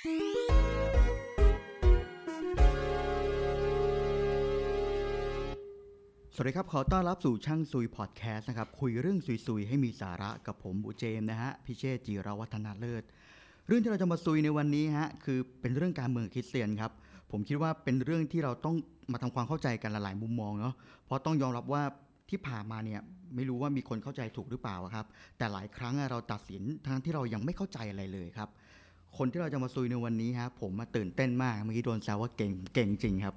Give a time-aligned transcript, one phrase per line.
[0.00, 13.02] สวัสดีครับ ขอต้อนรับสู่ช่างซุยพอดแคสต์นะครับ คุยเรื่องซุยๆ ให้มีสาระกับผมบูเจมนะฮะ พิเชษจีรวัฒนาเลิศ
[13.66, 16.92] เรื่องที่เราจะมาซุยในวันนี้ฮะ คือเป็นเรื่องการเมืองคริสเตียนครับ
[17.30, 18.76] ผมคิดว่าเป็นเรื่องที่เราต้อง
[19.12, 20.74] มาทำความเข้าใจกันหลายๆมุมมองเนาะ
[21.04, 21.82] เพราะต้องยอมรับว่า
[22.30, 23.00] ที่ผ่านมาเนี่ย
[23.34, 25.06] ไม่รู้ว่ามีคนเข้าใจถูกหรือเปล่าครับ
[25.38, 28.50] แต่หลายครั้งเราตัดสินทั้งที่เรายังไม่เข้าใจอะไรเลยครับ
[29.18, 33.34] คนที่เราจะมาซุยในวันนี้ฮะผมมาตื่นเต้นมากเมื่อกี้โดนแซวว่าเก่งเก่งจริงครับ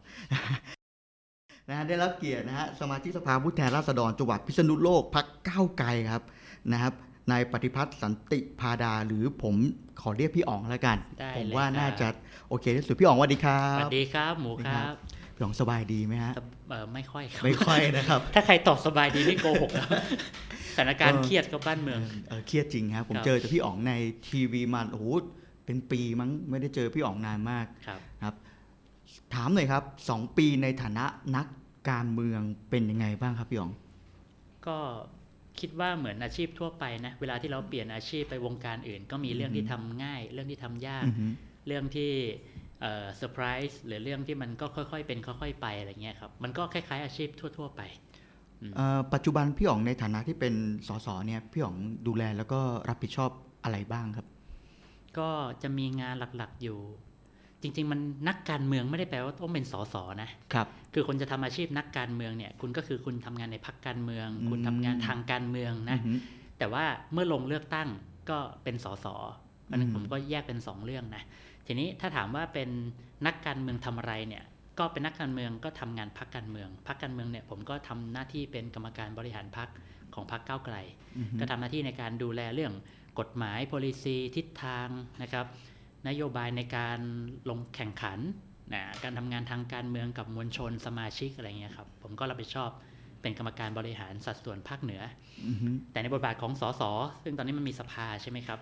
[1.69, 6.23] นะฮะได้รับเกียรตินะฮะสมาชิกสภาผู้แทนราษฎรจังหวัดพิษณุโลกพักก้าวไกลครับ
[6.71, 6.93] นะครับ
[7.31, 9.55] นายปฏิพัฒน์สันติพาดาหรือผม
[10.01, 12.07] ขอเรียกพี่อ๋องแล้วกันได้ผมเลยว่าครับน่าจะ
[12.49, 14.93] โอเคที่สุดพี่อ๋องสวัสดีครัสบวัสดีครับ หมูครัครับบ
[15.35, 19.89] พี่อ๋องสบายดีไหมฮะสบเอ่อไม่ค่อยครับไม่ค่อยนะครับ ถ้าใครตอบสบายดีนี่โกหกแล้ว
[20.75, 21.99] สถานการณ์เออเครียดกับบ้านเมือง
[22.29, 23.93] เออเครียดจริงครับผมครับเจอแต่พี่อ๋องใน
[24.27, 25.05] ทีวีมาโอ้โห
[25.65, 28.35] เป็นปีมั้งไม่ได้เจอพี่อ๋องนานมากครับครับ
[29.33, 31.47] ถามหน่อยครับสองปีในฐานะนัก
[31.89, 33.71] การเมืองเป็นยังไงบ้างครับพี่อ๋อง
[34.67, 34.77] ก็
[35.59, 41.27] คิดว่าเหมือนอาชีพทั่วไปนะ เวลาที่เราเปลี่ยนอาชีพไปวงการอื่น ก็มีเรื่องที่ทำง่าย เรื่องที่ทำยากอือฮึ
[41.67, 42.11] เรื่องที่
[42.81, 47.81] เอ่อเซอร์ไพรส์หรือเรื่องที่มันก็ค่อย ๆ เป็นค่อย ๆ ไปอะไรเงี้ยครับ มันก็คล้าย ๆ อาชีพทั่ว ๆ ไป
[48.75, 50.53] เอ่อปัจจุบันพี่อ๋องในฐานะที่เป็น
[50.87, 51.75] สสเนี่ยพี่อ๋อง
[52.07, 53.31] ดูแลแล้วก็รับผิดชอบ
[53.63, 54.27] อะไรบ้างครับ
[55.19, 55.29] ก็
[55.63, 56.79] จะมีงานหลักๆอยู่
[57.61, 66.13] จริง ๆ มันนักการเมืองไม่ได้แปลว่าต้องเป็นสสนะครับ คือคนจะทำอาชีพนักการเมืองเนี่ย คุณก็คือคุณทำงานในพรรคการเมืองอืมคุณทำงานทางการเมืองนะอือฮึ
[66.57, 67.89] แต่ว่าเมื่อลงเลือกตั้ง
[68.29, 69.07] ก็เป็นสส
[69.65, 71.23] เพราะฉะนั้นอืมผมก็แยกเป็นสองเรื่องนะ
[71.67, 72.69] ทีนี้ถ้าถามว่าเป็น
[73.25, 74.43] นักการเมืองทำอะไรเนี่ย
[74.79, 79.69] ก็เป็นนักการเมืองก็ทำงานพรรคการเมืองพรรคการเมืองเนี่ยผมก็ทำหน้าที่เป็นกรรมการบริหารพรรค
[80.13, 80.75] ของพรรคก้าวไกล
[81.17, 82.73] อือฮึก็ทำหน้าที่ในการดูแลเรื่อง
[83.19, 84.87] กฎหมาย policy ทิศทาง
[85.21, 85.45] นะครับ
[86.07, 86.99] นโยบายในการ
[87.49, 88.19] ลงแข่งขัน
[88.73, 92.69] นะการทำงานทางการเมืองกับมวลชนสมาชิกอะไรเงี้ยครับผมก็รับผิดชอบ
[93.21, 95.01] เป็นกรรมการบริหารสัดส่วนภาคเหนือ
[95.47, 96.81] อือฮึแต่ในบทบาทของสส
[97.23, 98.59] ซึ่งตอนนี้มันมีสภาใช่ไหมครับ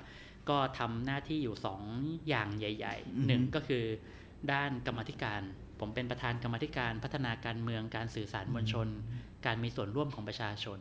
[0.50, 1.56] ก็ทำหน้าที่อยู่
[1.91, 3.84] 2 อย่างใหญ่ๆหนึ่งก็คือ
[4.51, 5.41] ด้านกรรมาธิการ
[5.79, 8.88] ผมเป็นประธานกรรมาธิการพัฒนาการเมืองการสื่อสารมวลชน
[9.45, 10.79] การมีส่วนร่วมของประชาชน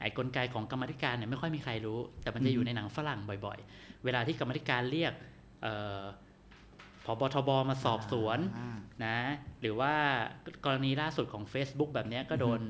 [0.00, 5.12] ไอ้กลไกของกรรมาธิการเนี่ยไม่ค่อยมีใครรู้ แต่มันจะอยู่ในหนังฝรั่งบ่อย ๆ เวลาที่กรรมาธิการเรียก
[5.62, 6.00] เอ่อ
[7.04, 9.18] พบทบมาสอบสวนอ่านะ
[9.60, 9.92] หรือว่า
[10.64, 12.60] กรณีล่าสุดของ Facebook แบบเนี้ยก็โดน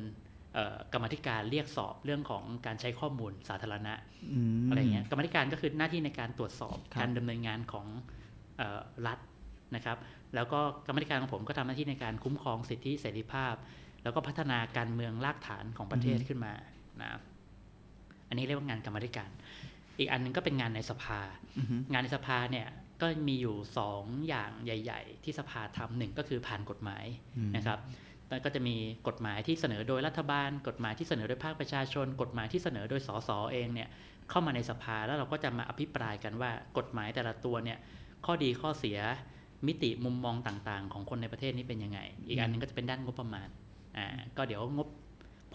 [0.54, 3.94] เอ่อกรรมาธิการเรียกสอบเรื่องของการใช้ข้อมูลสาธารณะ
[4.64, 7.86] มอะไรเงี้ยกรรมาธิการก็คือหน้าที่ในการตรวจสอบครับการดำเนินงานของ
[8.58, 9.18] เออรัฐ
[9.74, 9.98] นะครับ
[10.34, 13.54] แล้วก็กรรมาธิการของผมก็ทำหน้าที่ในการคุ้มครองสิทธิเสรีภาพ
[14.02, 16.52] แล้วก็พัฒนาการเมืองรากฐานของประเทศขึ้นมา
[17.02, 17.10] นะ
[18.28, 19.30] อันนี้เรียกว่างานกรรมาธิการ
[19.98, 21.20] อีกอันหนึงก็เป็นงานในสภา
[21.58, 22.66] อือฮึงานในสภาเนี่ย
[23.00, 27.04] ก็มีอยู่สองอย่างใหญ่ ๆ ที่สภาทำหนึ่งก็คือผ่านกฎหมาย
[27.36, 27.78] อืมนะครับ
[28.28, 28.76] แล้วก็จะมี
[29.08, 33.88] กฎหมายที่เสนอโดยรัฐบาล กฎหมายที่เสนอโดยภาคประชาชน กฎหมายที่เสนอโดยสสเองเนี่ย
[34.30, 37.78] เข้ามาในสภาแล้วเราก็จะมาอภิปรายกันว่ากฎหมายแต่ละตัวเนี่ย
[38.26, 38.98] ข้อดีข้อเสีย
[39.66, 43.48] มิติมุมมองต่างๆ ของคนในประเทศนี้เป็นยังไง อีกอันหนึงก็จะเป็นด้านงบประมาณ
[43.96, 44.06] อ่า
[44.36, 44.90] ก็เดี๋ยวงบพ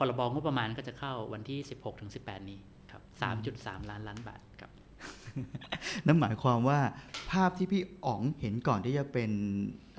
[0.09, 1.59] รบงบประมาณก็จะเข้าวันที่
[2.03, 2.59] 16-18 นี้
[2.91, 3.01] ครับ
[3.47, 4.72] 3.3 ล้านล้านบาทครับ
[6.06, 6.79] นั่นหมายความว่า
[7.31, 9.31] ภาพที่พี่อ๋องเห็นก่อนที่จะเป็น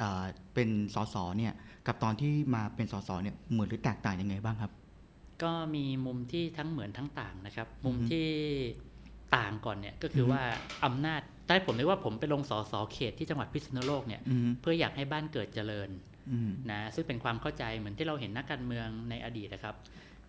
[0.03, 0.25] อ่า
[0.55, 1.53] เป็นสสเนี่ย
[1.87, 4.73] กับตอนที่มาเป็นสสเนี่ยเหมือนหรือแตกต่างยังไงบ้างครับ
[5.43, 8.29] ก็มีมุมที่ทั้งเหมือนทั้งต่างนะครับ มุมอือฮึที่
[9.37, 10.43] ต่างก่อนเนี่ยก็คือออฮึว่า
[10.85, 16.12] อำนาจใต้ผมเรียกว่าผมไปลงสสเขตที่จังหวัดพิษณุโลกเนี่ยอืมเพื่ออยากให้บ้านเกิดเจริญอืม
[16.71, 19.77] นะซึ่งเป็นความเข้าใจเหมือนที่เราเห็นนักการเมืองในอดีตนะครับ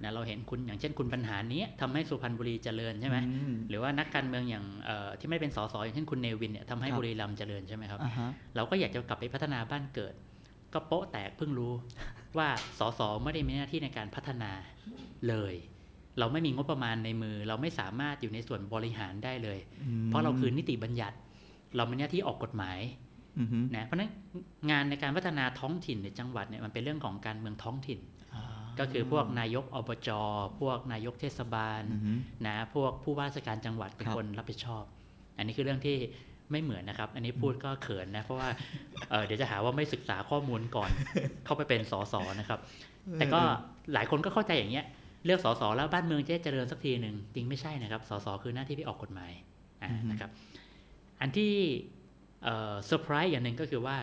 [0.03, 10.13] นะเราเห็นคุณอย่างเช่นคุณปัญหานี้ทำให้สุพรรณบุรีเจริญใช่ไหมอืมหรือว่านักการเมืองอย่างเอ่อที่ไม่เป็นสสอย่างเช่นคุณเนวินเนี่ยทำให้ครับบุรีรัมย์เจริญใช่ไหมครับอ่าฮะเราก็อยากจะกลับไปพัฒนาบ้านเกิด
[10.73, 11.73] ก็โป๊ะแตกเพิ่งรู้
[12.37, 12.47] ว่า
[12.79, 14.51] สสไม่ได้มีหน้าที่ในการพัฒนา
[15.29, 15.55] เลย
[16.19, 19.59] เราไม่มีงบประมาณในมือ เราไม่สามารถอยู่ในส่วนบริหารได้เลย
[20.03, 21.17] มเพราะเราคือนิติบัญญัติ
[21.75, 23.12] เรามีหน้าที่ออกกฎหมายอือฮึ
[23.75, 24.11] นะเพราะฉะนั้น
[24.71, 27.99] งานในการพัฒนาท้องถิ่นในจังหวัดเนี่ยมันเป็นเรื่องของการเมืองท้องถิ่น
[28.35, 28.43] อ่า
[28.79, 30.09] ก็คือพวกนายกอบจ
[30.59, 32.11] พวกนายกเทศบาลอือฮึ
[32.47, 34.83] นะพวกผู้ว่าราชการจังหวัดเป็นครับคนรับผิดชอบ
[35.37, 35.97] อันนี้คือเรื่องที่
[36.51, 38.49] ไม่เหมือนนะครับ อันนี้พูดก็เขินนะเพราะว่า
[39.09, 40.89] เอ่อเดี๋ยวจะหาว่าไม่ศึกษาข้อมูลก่อน
[41.45, 42.59] เข้าไปเป็นสสนะครับ
[43.15, 43.41] แต่ก็
[43.93, 44.85] หลายคนก็เข้าใจอย่างเงี้ย
[45.25, 49.31] เลือกสสแล้วบ้านเมืองจะได้เจริญสักทีหนึ่งจริงไม่ใช่นะครับสสคือหน้าที่ที่ออกกฎหมาย
[49.81, 50.31] อ่านะครับ
[51.21, 51.53] อันที่
[52.43, 53.97] เซอร์ไพรส์อย่างหนึ่งก็คือว่า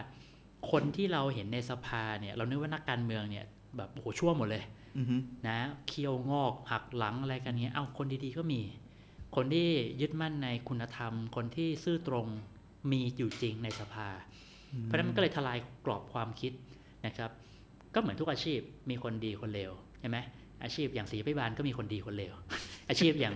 [0.70, 3.46] คนที่เราเห็นในสภาเนี่ย เรานึกว่านักการเมืองเนี่ย
[3.76, 4.64] แบบโอ้โหชั่วหมดเลย
[4.98, 5.16] อือฮึ
[5.48, 5.58] นะ
[5.88, 8.60] เคี้ยวงอกหักหลังอะไรกันเนี้ยเอ้าคนดีๆก็มี
[9.36, 9.68] คนที่
[10.00, 12.26] ยึดมั่นในคุณธรรม คนที่ซื่อตรง
[12.90, 14.08] มีอยู่จริงในสภา
[14.84, 16.52] เพราะฉะนั้นมันก็เลยทลายกรอบความคิด
[17.06, 17.30] นะครับ
[17.94, 18.60] ก็เหมือนทุกอาชีพ
[18.90, 20.18] มีคนดีคนเลวใช่ไหม
[20.62, 22.34] อาชีพอย่างศิลปิบาลก็มีคนดีคนเลว
[22.88, 23.34] อาชีพอย่าง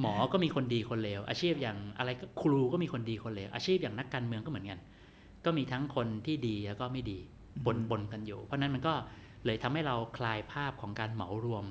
[0.00, 4.80] หมอก็มีคนดีคนเลว อาชีพอย่างอะไรก็ครูก็มีคนดีคนเลว อาชีพอย่างนักการเมืองก็เหมือนกัน
[5.44, 7.18] ก็มีทั้งคนที่ดีแล้วก็ไม่ดี
[7.66, 8.94] ปนปนกันอยู่ เพราะนั้นมันก็
[9.46, 11.64] เลยทำให้เราคลายภาพของการเหมารวม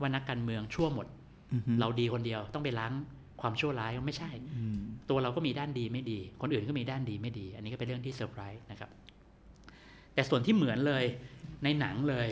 [0.00, 1.06] ว่านักการเมืองชั่วหมด
[1.52, 2.92] อือฮึเราดีคนเดียวต้องไปล้าง
[3.40, 4.78] ความชั่วร้ายไม่ใช่อืม
[5.10, 8.90] ตัวเราก็มีด้านดีไม่ดี คนอื่นก็มีด้านดีไม่ดี อันนี้ก็เป็นเรื่องที่เซอร์ไพรส์นะครับ
[10.14, 11.04] แต่ส่วนที่เหมือนเลย
[11.64, 12.28] ในหนังเลย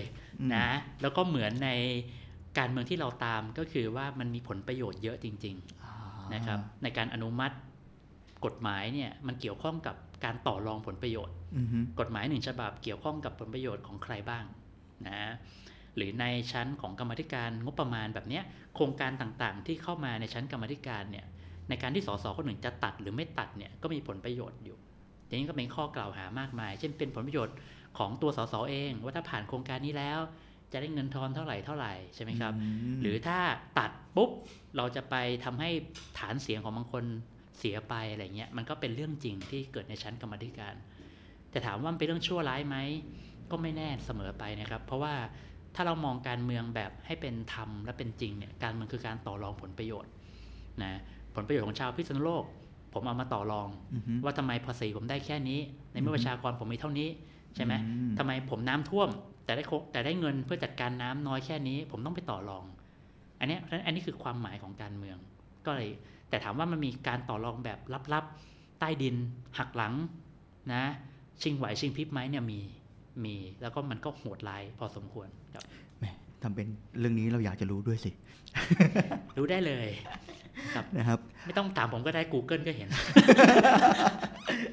[0.54, 0.68] นะ
[1.02, 1.70] แล้วก็เหมือนใน
[2.58, 7.56] การเมืองที่เราตามก็คือว่ามันมีผลประโยชน์เยอะจริงอ่าๆนะครับในการอนุมัติ
[8.44, 14.44] กฎหมายเนี่ยมันเกี่ยวข้องกับการต่อรองผลประโยชน์อือฮึกฎหมายหนึ่งฉบับเกี่ยวข้องกับผลประโยชน์ของใครบ้าง
[15.08, 15.20] นะ
[15.96, 18.44] หรือในชั้นของกรรมาธิการงบประมาณแบบเนี้ย
[18.74, 21.26] โครงการต่างๆ ที่เข้ามาในชั้นกรรมาธิการเนี่ย
[21.68, 24.76] ในการที่สสคนหนึ่งจะตัดหรือไม่ตัดเนี่ยก็มีผลประโยชน์อยู่
[25.26, 27.54] อย่างนี้ก็เป็นข้อกล่าวหามากมาย เช่นเป็นผลประโยชน์
[27.98, 30.18] ของตัวสสเอง ว่าถ้าผ่านโครงการนี้แล้ว
[30.72, 32.52] จะได้เงินทอนเท่าไหร่เท่าไหร่ใช่ไหมครับ
[32.94, 33.38] มหรือถ้า
[33.78, 34.30] ตัดปุ๊บ
[34.76, 35.14] เราจะไป
[35.44, 35.70] ทำให้
[36.18, 37.04] ฐานเสียงของบางคน
[37.58, 40.74] เสียไปอะไรเงี้ยมันก็เป็นเรื่องจริงที่เกิดในชั้นกรรมาธิการ
[41.50, 42.76] แต่ถามว่ามันเป็นเรื่องชั่วร้ายไหม
[43.50, 45.14] ก็ไม่แน่เสมอไปนะครับ เพราะว่า
[45.74, 50.12] ถ้าเรามองการเมืองแบบให้เป็นธรรมและเป็นจริงเนี่ยการเมืองคือการต่อรองผลประโยชน์
[50.82, 50.92] นะ
[51.34, 52.44] ผลประโยชน์ของชาวพิษณุโลก
[52.92, 55.60] ผมเอามาต่อรองอือฮึว่าทำไมภาษีผมได้แค่นี้
[55.92, 57.08] ในเมื่ออือฮึประชากรผมมีเท่านี้
[57.56, 59.08] ใช่ไหมอืมทำไมผมน้ำท่วม
[59.44, 62.64] แต่ได้โคแต่ได้เงินเพื่อจัดการน้ำน้อยแค่นี้ ผมต้องไปต่อรอง
[63.38, 65.16] อันเนี้ยเพราะฉะนั้นอันนี้คือความหมายของการเมือง
[65.66, 65.88] ก็เลย
[66.28, 67.78] แต่ถามว่ามันมีการต่อรองแบบ
[68.12, 69.16] ลับๆ ใต้ดิน
[69.58, 69.94] หักหลัง
[70.72, 70.82] นะ
[71.42, 72.60] ชิงไหวชิงพริบไหมเนี่ยมี
[73.24, 75.64] มีแล้วก็มันก็โหดร้ายพอสมควรครับ
[75.98, 76.04] แหม
[76.42, 76.66] ทำเป็น
[76.98, 78.10] เรื่องนี้เราอยากจะรู้ด้วยสิ
[79.36, 80.20] รู้ได้เลยครับ
[80.98, 82.88] นะครับ ไม่ต้องถามผมก็ได้ Google ก็เห็น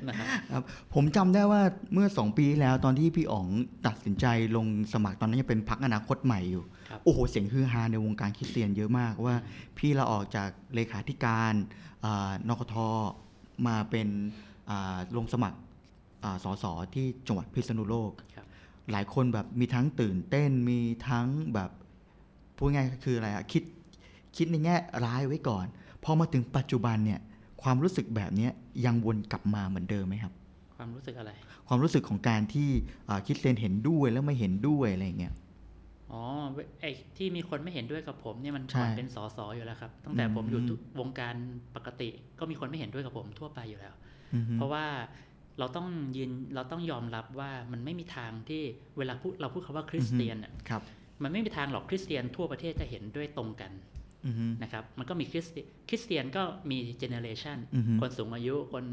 [0.07, 0.63] นะครับครับ
[0.94, 1.62] ผมจำได้ว่า
[1.94, 3.47] เมื่อสองปีที่แล้วตอนที่พี่อ๋อง
[3.88, 4.25] ตัดสินใจ
[4.56, 9.35] ลงสมัครตอนนั้นยังเป็นพักอนาคตใหม่อยู่ครับโอ้โห เสียงฮือฮาในวงการคริสเตียนเยอะมากว่า
[9.77, 11.53] พี่เราออกจากเลขาธิการ
[12.06, 12.75] อ่านกท
[13.68, 14.07] มาเป็น
[14.69, 15.57] อ่าลงสมัคร
[16.24, 18.45] อ่าสสที่จังหวัดพิษณุโลกครับ
[18.91, 21.69] หลายคนแบบมีทั้งตื่นเต้นมีทั้งแบบ
[22.57, 23.63] พูดง่ายๆคืออะไรอะคิด
[24.38, 24.75] คิดในแง่
[25.06, 25.65] ร้ายไว้ก่อน
[26.03, 27.19] พอมาถึงปัจจุบันเนี่ย
[27.63, 28.51] ความรู้สึกแบบเนี้ย
[28.85, 30.33] ยังวนกลับมาเหมือนเดิมไหมครับ
[30.77, 31.31] ความรู้สึกอะไร
[31.68, 32.69] ความรู้สึกของการที่
[33.09, 35.33] อ่าคริดเลนเห็นด้วยแล้วไม่เห็นด้วยอะไรอย่างเงี้ย
[36.12, 36.21] อ๋อ
[36.81, 41.35] ไอ้ที่มีคนไม่เห็นด้วยกับผมเนี่ยมันใช่ก่อนเป็นสสอยู่แล้วครับ ตั้งแต่อืมผมอยู่ทุกวงการ
[41.75, 42.09] ปกติ
[42.39, 43.94] ก็มีคนไม่เห็นด้วยกับผมทั่วไปอยู่แล้ว
[44.35, 44.85] อือฮึเพราะว่า
[45.59, 45.88] เราต้อง
[46.18, 48.62] ยืนเราต้องยอมรับว่ามันไม่มีทางที่
[48.97, 50.81] เวลาพูดเราพูดคำว่าคริสเตียนอะครับ
[51.24, 54.02] มันไม่มีทางหรอกคริสเตียนทั่วประเทศจะเห็นด้วยตรงกันอือฮึ
[54.63, 58.85] นะครับมันก็มีคริสเตียนคริสเตียนก็มีเจเนเรชันอือฮึคนสูงอายุคน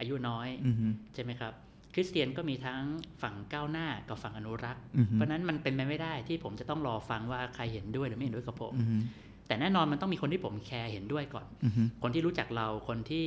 [0.00, 1.52] อายุน้อยอือฮึใช่ไหมครับ
[1.94, 2.82] คริสเตียนก็มีทั้ง
[3.22, 8.96] ฝั่งก้าวหน้ากับฝั่งอนุรักษ์อือฮึเพราะฉะนั้นมันเป็นไปไม่ได้ที่ผมจะต้องรอฟังว่าใครเห็นด้วยหรือไม่เห็นด้วยกับผมอือฮึ
[9.46, 13.24] แต่แน่นอนมันต้องมีคนที่ผมแคร์เห็นด้วยก่อนอือฮึคนที่รู้จักเราคนที่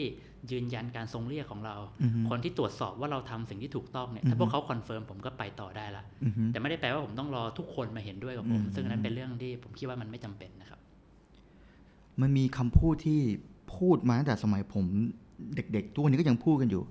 [0.52, 10.80] ยืนยันการทรงเรียกของเราอือฮึคนที่ตรวจสอบว่าเราทำสิ่งที่ถูกต้องเนี่ยอือฮึถ้าพวกเขา confirm ผมก็ไปต่อได้ละอือฮึแต่ไม่ได้แปลว่าผมต้องรอทุกคนมาเห็นด้วยกับผมอืมซึ่งอันนั้นเป็นเรื่องที่ผมคิดว่ามันไม่จำเป็นนะครับ
[12.22, 13.20] มันมีคำพูดที่
[13.76, 14.86] พูดมาตั้งแต่สมัยผม
[15.56, 16.84] เด็กๆทุกวันนี้ก็ยังพูดกันอยู่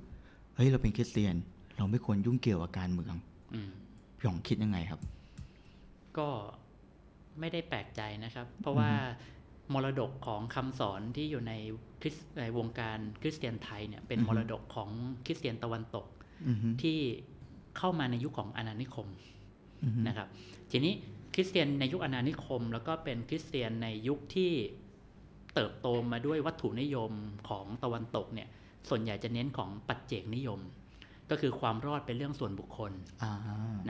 [0.57, 1.35] เฮ้ยเราเป็นคริสเตียน
[1.77, 3.15] เราไม่ควรยุ่งเกี่ยวกับการเมือง
[3.55, 3.71] อืม
[4.19, 5.01] พี่อ๋องคิดยังไงครับ
[6.19, 6.29] ก็
[7.41, 8.91] ไม่ได้แปลกใจนะครับ เพราะว่า
[9.73, 11.53] มรดกของคำสอนที่อยู่ใน
[12.01, 14.91] คริสในวงการคริสเตียนไทยเนี่ยเป็นอือฮึมรดกของ
[15.27, 16.07] คริสเตียนตะวันตก
[16.49, 16.99] อือฮึที่
[17.79, 19.09] เข้ามาในยุคของอาณานิคม
[19.85, 20.29] อือฮึนะครับ
[20.71, 20.95] ทีนี้
[21.35, 24.51] คริสเตียนในยุคอาณานิคม แล้วก็เป็นคริสเตียนในยุคที่
[25.55, 27.13] เติบโตมาด้วยวัตถุนิยม
[27.49, 28.49] ของตะวันตกเนี่ย
[28.89, 30.61] ส่วนใหญ่จะเน้นของปัจเจกนิยม
[31.31, 32.93] ก็คือความรอดเป็นเรื่องส่วนบุคคล
[33.23, 33.35] อ่า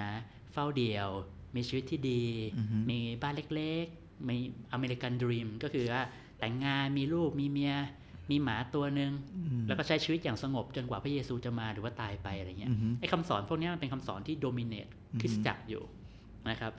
[0.02, 0.12] นะ
[0.52, 1.08] เฝ้าเดี่ยว
[1.56, 2.22] มีชีวิตที่ดี
[2.58, 4.36] อือฮึมีบ้านเล็กๆ มี
[4.72, 6.02] อเมริกันด e ีมก็คือว่า
[6.38, 7.74] แต่งงานมีลูกมีเมีย
[8.30, 15.82] มีหมาตัวหนึ่งอืมแล้วก็ใช้ชีวิตอย่างสงบจนกว่าพระเยซูจะมาหรือว่าตายไปอะไรเงี้ยอือฮึไอ้คำสอนพวกเนี้ยมันเป็นคำสอนที่โดมิเนตอือฮึคริสตจักรอยู่
[16.50, 16.72] นะครับ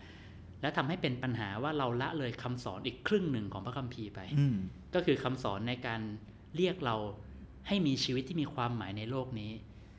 [0.62, 4.58] แล้วทำให้เป็นปัญหาว่าเราละเลยคำสอนอีกครึ่งหนึ่งของพระคัมภีร์ไปอืม
[4.96, 6.02] ก็คือคำสอนในการ
[6.56, 6.96] เรียกเรา
[7.68, 9.52] ให้มีชีวิตที่มีความหมายในโลกนี้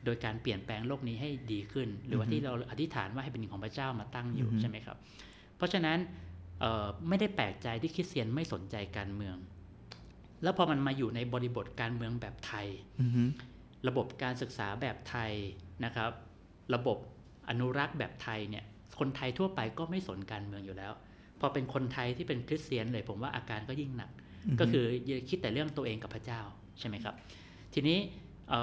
[0.05, 4.97] โดยการเปลี่ยนแปลงโลกนี้ให้ดีขึ้น หรือว่าอือฮึที่เราอธิษฐานว่าให้เป็นของพระเจ้ามาตั้งอยู่อือฮึใช่ไหมครับ
[5.57, 5.97] เพราะฉะนั้น
[6.59, 9.35] เอ่อไม่ได้แปลกใจที่คริสเตียนไม่สนใจการเมือง
[10.43, 12.67] แล้วพอมันมาอยู่ในบริบทการเมืองแบบไทย
[13.01, 13.23] อือฮึ
[13.87, 15.31] ระบบการศึกษาแบบไทย
[15.85, 16.11] นะครับ
[16.75, 16.97] ระบบ
[17.49, 18.65] อนุรักษ์แบบไทยเนี่ย
[18.99, 20.91] คนไทยทั่วไปก็ไม่สนการเมืองอยู่แล้ว
[21.39, 24.11] พอเป็นคนไทยที่เป็นคริสเตียนเลยผมว่าอาการก็ยิ่งหนัก
[24.59, 24.85] ก็คือ
[25.29, 26.41] คิดแต่เรื่องตัวเองกับพระเจ้า
[26.79, 27.15] ใช่ไหมครับ
[27.73, 27.97] ทีนี้
[28.49, 28.55] เอ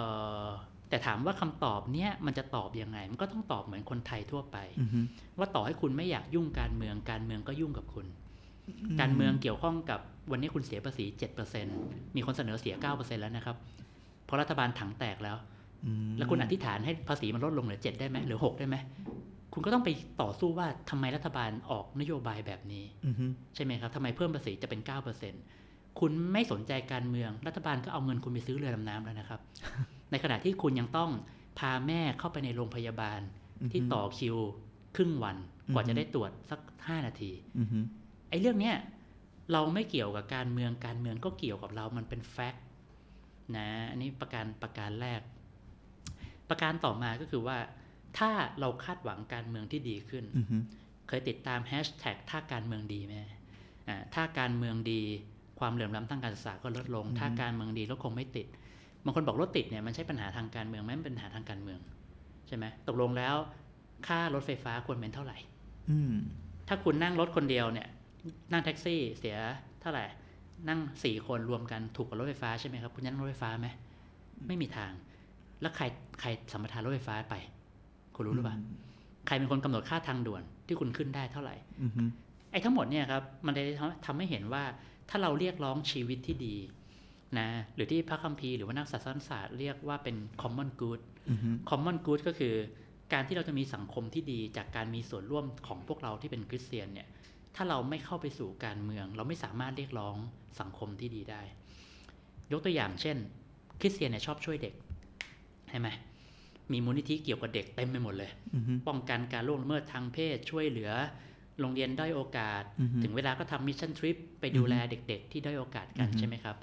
[0.45, 0.47] อ
[0.89, 5.01] แต่ถามว่าคำตอบเนี้ยมันจะตอบยังไง มันก็ต้องตอบเหมือนคนไทยทั่วไปอือฮึ
[5.39, 8.07] ว่าต่อให้คุณไม่อยากยุ่งการเมืองการเมืองก็ยุ่งกับคุณ
[9.01, 11.05] การเมืองเกี่ยวข้องกับวันนี้คุณเสียภาษี
[11.61, 13.57] 7%มีคนเสนอเสีย 9%แล้วนะครับ
[14.25, 15.37] เพราะรัฐบาลถังแตกแล้ว
[15.85, 18.77] อืมแล้วคุณอธิษฐานให้ภาษีมันลดลงเหลือ 7 ได้ไหมหรือ 6 ได้ไหม
[19.53, 19.89] คุณก็ต้องไป
[20.23, 24.81] ต่อสู้ว่าทำไมรัฐบาลออกนโยบายแบบนี้อือฮึใช่ไหมครับทำไมเพิ่มภาษีจะเป็น
[25.41, 29.41] 9%คุณไม่สนใจการเมือง รัฐบาลก็เอาเงินคุณไปซื้อเรือดำน้ำแล้วนะครับ
[30.11, 31.11] ในขณะที่คุณยังต้อง
[31.59, 33.21] พาแม่เข้าไปในโรงพยาบาล
[33.73, 34.37] ที่ต่อคิว
[34.97, 35.37] ครึ่งวัน
[35.75, 37.79] กว่าจะได้ตรวจสัก5นาทีอือฮึ
[38.29, 38.77] ไอ้เรื่องเนี้ย
[39.53, 42.65] เราไม่เกี่ยวกับการเมืองการเมืองก็เกี่ยวกับเรามันเป็นแฟกต์
[43.57, 45.21] นะอันนี้ประการประการแรก
[46.49, 47.57] ประการต่อมาก็คือว่า
[48.19, 50.57] ถ้าเราคาดหวังการเมืองที่ดีขึ้นอือฮึ
[51.09, 53.15] เคยติดตามแฮชแท็กถ้าการเมืองดีไหม
[53.89, 55.01] อ่าถ้าการเมืองดี
[55.61, 58.47] ความเหลื่อมล้ำทางการศึกษาก็ลดลง ถ้าการเมืองดีรถคงไม่ติด
[59.05, 61.81] บางคนบอกรถติดเนี่ยมันใช่ปัญหาทางการเมืองไหมมันเป็นปัญหาทางการเมือง
[62.47, 63.35] ใช่ไหมตกลงแล้ว
[64.07, 65.39] ค่ารถไฟฟ้าควรเป็นเท่าไหร่
[65.91, 66.13] อืม
[66.69, 67.89] ถ้าคุณนั่งรถคนเดียวเนี่ย
[68.53, 69.37] นั่งแท็กซี่เสีย
[69.81, 70.05] เท่าไหร่
[70.69, 73.69] นั่งสี่คนรวมกันถูกกว่ารถไฟฟ้าใช่ไหมครับ คุณจะนั่งรถไฟฟ้าไหม
[74.47, 74.93] ไม่มีทาง
[75.61, 75.85] แล้วใคร
[76.21, 77.37] ใครสัมปทานรถไฟฟ้าไป
[78.21, 78.57] คุณรู้หรือเปล่า
[79.27, 82.03] ใครเป็นคนกำหนดค่าทางด่วนที่คุณขึ้นได้เท่าไหร่อือฮึ
[82.53, 83.67] ไอ้ทั้งหมดเนี่ยครับมันเลย
[84.07, 84.65] ทำให้เห็นว่า
[85.11, 86.57] ถ้าเราเรียกร้องชีวิตที่ดี
[87.39, 91.01] นะหรือที่พระคัมภีร์หรือว่านักศาสนศาสตร์เรียกว่าเป็น common good
[91.31, 92.55] อือฮึ common good ก็คือ
[93.13, 97.09] การที่เราจะมีสังคมที่ดีจากการมีส่วนร่วมของพวกเราที่เป็นคริสเตียนเนี่ย
[97.57, 100.17] ถ้าเราไม่เข้าไปสู่การเมือง เราไม่สามารถเรียกร้อง
[100.61, 101.43] สังคมที่ดีได้
[102.53, 103.17] ยกตัวอย่างเช่น
[103.81, 104.75] คริสเตียนเนี่ยชอบช่วยเด็ก
[105.69, 105.89] ใช่ไหม
[106.73, 110.91] มีมูลนิธิเกี่ยวกับเด็กเต็มไปหมดเลยอือฮึป้องกันการล่วงละเมิดทางเพศช่วยเหลือ
[111.61, 116.57] โรงเรียนด้อยโอกาสอือฮึถึงเวลาก็ทำมิชชั่นทริปไปดูแลเด็กๆ ที่ด้อยโอกาสกันอือฮึใช่ไหมครับ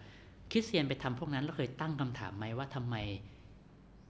[0.51, 2.95] คริสเตียนไปทำพวกนั้นแล้วเคยตั้งคำถามไหมว่าทำไม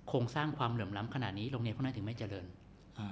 [0.07, 2.45] โครงสร้างความเหลื่อมล้ำขนาดนี้โรงเรียนพวกนั้นถึงไม่เจริญ
[2.99, 3.09] อ่า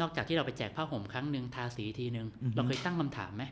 [0.00, 3.44] นอกจากที่เราไปแจกผ้าห่มครั้งหนึ่งทาสีทีหนึ่งอือฮึเราเคยตั้งคำถามไหม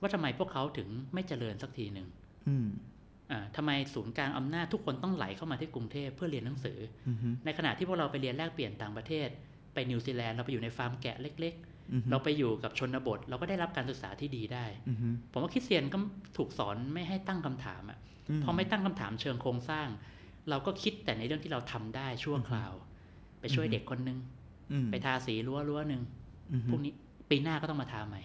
[0.00, 2.06] ว่าทำไมพวกเขาถึงไม่เจริญสักทีหนึ่ง
[2.48, 2.97] อืมอ่า
[3.56, 9.28] ทำไมศูนย์กลางอำนาจทุกคนต้องไหลเข้ามาที่กรุงเทพเพื่อเรียนหนังสืออือฮึในขณะที่พวกเราไปเรียนแลกเปลี่ยนต่างประเทศ
[9.74, 11.54] ไปนิวซีแลนด์เราไปอยู่ในฟาร์มแกะเล็ก
[11.92, 15.98] อือฮึๆเราไปอยู่กับชนบท เราก็ได้รับการศึกษาที่ดีได้อือฮึผมว่าคริสเตียนก็
[16.36, 17.98] ถูกสอนไม่ให้ตั้งคำถามอะ
[18.44, 19.88] พอไม่ตั้งคำถามเชิงโครงสร้าง
[20.50, 22.72] เราก็คิดแต่ในเรื่องที่เราทำได้ชั่วคราว
[23.40, 24.18] ไปช่วยเด็กคนนึง
[24.72, 26.02] อืมไปทาสีรั้วรั้วหนึ่ง
[26.52, 26.92] อือฮึพรุ่งนี้
[27.30, 28.22] ปีหน้าก็ต้องมาทาใหม่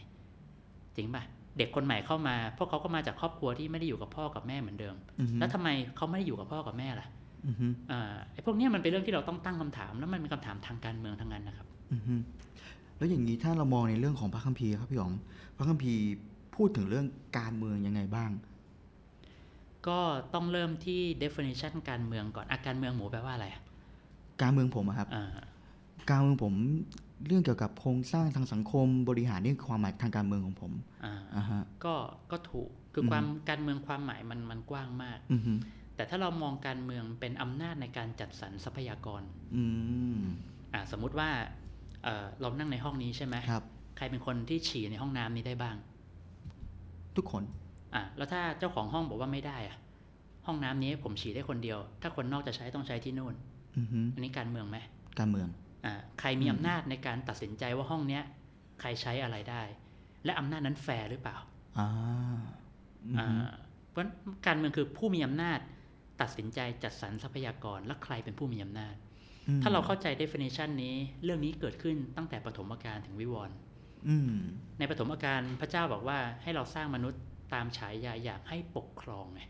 [0.95, 1.24] จริงป่ะ
[1.57, 7.07] เด็กคนใหม่เข้ามา พวกเขาก็มาจากครอบครัวที่ไม่ได้อยู่กับพ่อกับแม่เหมือนเดิมอือฮึแล้วทำไมเขาไม่ได้อยู่กับพ่อกับแม่ล่ะ
[7.48, 12.15] อือฮึอ่าไอ้พวกเนี้ยมันเป็นเรื่องที่เราต้องตั้งคำถาม แล้วมันเป็นคำถามทางการเมืองทั้งนั้นนะครับอือฮึ
[12.98, 15.13] แล้วอย่างนี้ถ้าเรามองในเรื่องของพระคัมภีร์ครับพี่หยอง
[15.57, 16.01] พระคัมภีร์
[16.55, 17.05] พูดถึงเรื่อง
[17.39, 18.31] การเมืองยังไงบ้าง
[19.88, 20.00] ก็
[20.33, 23.62] ต้องเริ่มที่ definition การเมืองก่อนอาการเมืองหมูแปลว่าอะไรอะ
[24.41, 25.25] การเมืองผมอะครับอ่า
[26.10, 26.53] การเมืองผม
[27.27, 30.72] เรื่องเกี่ยวกับโครงสร้างทางสังคมบริหารนี่คือความหมายทางการเมืองของผม
[31.06, 31.96] อ่าอ่าฮะก็
[32.32, 35.53] ก็ถูกคืออมความการเมืองความหมายมันมันกว้างมากอือฮึ
[35.96, 39.22] แต่ถ้าเรามองการเมืองเป็นอำนาจในการจัดสรรทรัพยากร
[39.56, 39.63] อื
[40.15, 40.18] ม
[40.74, 41.30] อ่าสมมุติว่า
[42.03, 43.63] เอ่อเรานั่งในห้องนี้ใช่ไหมครับ
[43.98, 45.75] ใครเป็นคนที่ฉี่ในห้องน้ำนี้ได้บ้าง
[47.15, 47.44] ทุกคน
[47.96, 49.77] อะแล้วถ้าเจ้าของห้องบอกว่าไม่ได้อะ
[50.48, 53.34] ห้องน้ำนี้ผมฉี่ได้คนเดียว ถ้าคนนอกจะใช้ต้องใช้ที่นู่น
[53.77, 54.77] อือฮึอันนี้การเมืองไหม
[55.20, 55.62] การเมืองอ่า
[56.20, 58.24] ใครมีอำนาจในการตัดสินใจว่าห้องเนี้ย
[58.82, 59.63] ใครใช้อะไรได้
[60.25, 61.38] และอำนาจนั้นแฟร์หรือเปล่า
[61.80, 61.90] อ่า
[63.06, 63.44] อืออ่าฮึ
[63.90, 64.13] เพราะฉะนั้น
[64.46, 65.60] การเมืองคือผู้มีอำนาจ
[66.22, 68.96] ตัดสินใจจัดสรรทรัพยากรและใครเป็นผู้มีอำนาจ
[69.48, 73.56] อืมถ้าเราเข้าใจ definition นี้เรื่องนี้เกิดขึ้นตั้งแต่ปฐมกาลถึงวิวรณ์
[74.08, 74.34] อืม
[74.80, 77.22] ในปฐมกาลพระเจ้าบอกว่าให้เราสร้างมนุษย์
[77.54, 79.42] ตามฉายาอยากให้ปกครองไง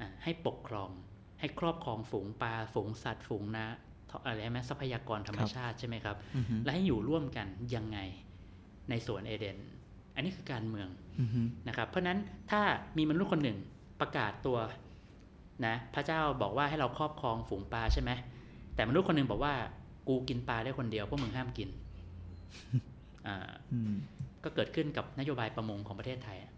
[0.00, 0.90] อ่าให้ปกครอง
[1.40, 3.66] ให้ครอบครองฝูงปลาฝูงสัตว์ ฝูงนะ
[4.24, 7.98] อะไรไหมทรัพยากรธรรมชาติใช่ไหมครับอือฮึและให้อยู่ร่วมกันยังไง
[8.90, 9.56] ในสวนเอเดน
[10.14, 10.88] อันนี้คือการเมือง
[11.20, 12.18] อือฮึนะครับ เพราะฉะนั้น
[12.50, 12.60] ถ้า
[12.98, 13.58] มีมนุษย์คนหนึ่ง
[14.00, 14.58] ประกาศตัว
[15.66, 18.10] นะพระเจ้าบอกว่าให้เราครอบครองฝูงปลาใช่ไหม
[18.74, 19.54] แต่มนุษย์คนหนึ่งบอกว่า
[20.08, 21.68] กูกินปลาได้คนเดียวพวกมึงห้ามกิน
[23.26, 23.94] อ่าอืม
[24.44, 26.52] ก็เกิดขึ้นกับนโยบายประมงของประเทศไทยอะ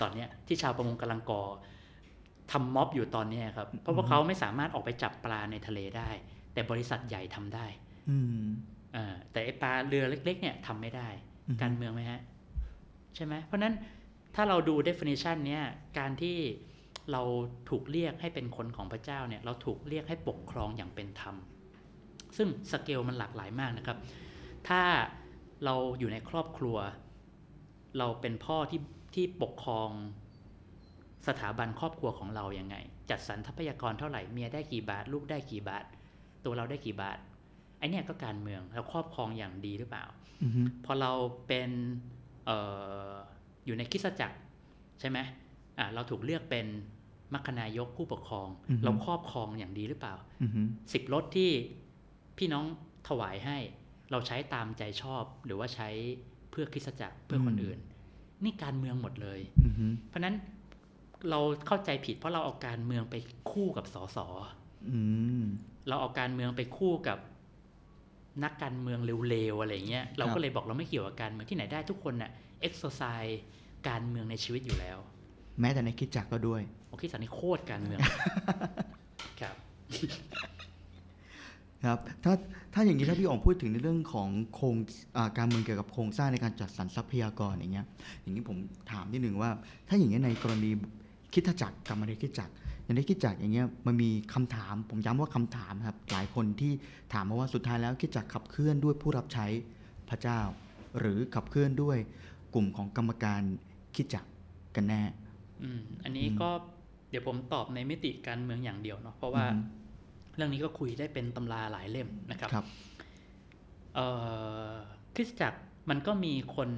[0.00, 1.42] ตอนเนี้ยที่ชาวประมงกำลังก่อ
[2.52, 6.10] ทำม็อบอยู่ตอนเนี้ยครับ เพราะว่าเขาไม่สามารถออกไปจับปลาในทะเลได้
[6.58, 7.66] แต่บริษัทใหญ่ทำได้
[8.10, 8.44] อืม
[8.96, 11.08] อ่าแต่ไอปลาเรือเล็ก ๆ เนี่ยทำไม่ได้
[11.48, 12.20] อือฮึการเมืองไหมฮะ
[13.14, 13.74] ใช่ไหมเพราะฉะนั้น
[14.34, 15.62] ถ้าเราดู definition เนี้ย
[15.98, 16.36] การที่
[17.12, 17.22] เรา
[17.70, 21.36] ถูกเรียกให้เป็นคนของพระเจ้าเนี่ยเราถูกเรียกให้ปกครองอย่างเป็นธรรม
[22.36, 23.98] ซึ่งสเกลมันหลากหลายมากนะครับ
[24.68, 24.82] ถ้า
[25.64, 26.76] เราอยู่ในครอบครัว
[27.98, 28.80] เราเป็นพ่อที่
[29.14, 29.90] ที่ปกครอง
[31.28, 32.76] สถาบันครอบครัวของเรายัางไง
[33.10, 35.84] จัดสรรทรัพยากรเท่าไหร่เมียได้กี่บาท ลูกได้กี่บาท
[36.44, 37.18] ตัวเราได้กี่บาท
[37.78, 40.04] ไอเนี่ยก็การเมืองเราครอบครองอย่างดีหรือเปล่า
[40.42, 41.12] อือฮึพอเรา
[41.46, 41.70] เป็น
[42.46, 42.50] เอ
[43.10, 43.12] อ
[43.66, 44.38] อยู่ในคริสตจักร
[45.00, 45.18] ใช่ไหม
[45.78, 46.66] อ่าเราถูกเลือกเป็น
[47.34, 48.48] มัคคณายกผู้ปกครอง
[48.84, 50.60] เราครอบครองอย่างดีหรือเปล่าอือฮึ
[50.92, 51.50] สิบรถที่
[52.38, 52.64] พี่น้อง
[53.08, 53.58] ถวายให้
[54.10, 55.88] เราใช้ตามใจชอบหรือว่าใช้
[56.50, 57.78] เพื่อคริสตจักรเพื่อคนอื่น
[58.44, 60.34] นี่การเมืองหมดเลยอือฮึเพราะฉะนั้น
[61.30, 63.14] เราเข้าใจผิดเพราะเราเอาการเมืองไป
[63.50, 64.18] คู่กับสส
[64.90, 65.00] อื
[65.40, 65.42] ม
[65.88, 67.18] เราเอาการเมืองไปคู่กับ
[68.44, 72.30] นักการเมืองเร็วๆอะไรเงี้ยเราครัก็บเลยบอกเราไม่เกี่ยวกับการเมืองที่ไหนได้ทุกคนน่ะ
[72.60, 73.40] เอ็กซ์ไซส์
[73.88, 74.98] การเมืองในชีวิตอยู่แล้ว
[75.60, 78.00] แม้แต่ในคริดจักรก็ด้วยโอเคสันนี่โคตรการเมือง
[79.40, 79.56] ครับ
[81.84, 82.32] ครับถ้า
[82.74, 84.76] ถ้าอย่างนี้ถ้าพี่อ๋องพูดถึงในเรื่องของโครง
[85.16, 87.86] อ่าการเมืองเกี่ยวกับโครงสร้างในการจัดสรรทรัพยากรอย่างเงี้ย
[88.22, 88.56] อย่างนี้ผม
[88.92, 89.50] ถามนิดหนึ่งว่า
[89.88, 90.70] ถ้าอย่างเงี้ยในกรณี
[91.32, 92.52] คริดจักรกับมาในคริดจักร
[92.88, 96.72] อย่างในคริดจักรอย่างเงี้ยมันมีคำถาม ผมย้ำว่าคำถามครับ หลายคนที่
[97.12, 99.46] ถามมาว่าสุดท้ายแล้วคริดจักรขับเคลื่อนด้วยผู้รับใช้
[100.08, 100.40] พระเจ้า
[100.98, 101.98] หรือขับเคลื่อนด้วย
[102.54, 103.42] กลุ่มของกรรมการ
[103.94, 104.28] คริดจักร
[104.74, 105.02] กันแน่
[105.62, 106.50] อืมอันนี้ก็
[107.10, 109.62] เดี๋ยวผมตอบในมิติการเมืองอย่างเดียวเนาะเพราะว่าอืม
[110.36, 112.66] เรื่องนี้ก็คุยได้เป็นตำราหลายเล่มนะครับครับ
[113.94, 114.06] เอ่
[114.68, 114.72] อ
[115.14, 116.70] คริสตจักรมันก็มีคน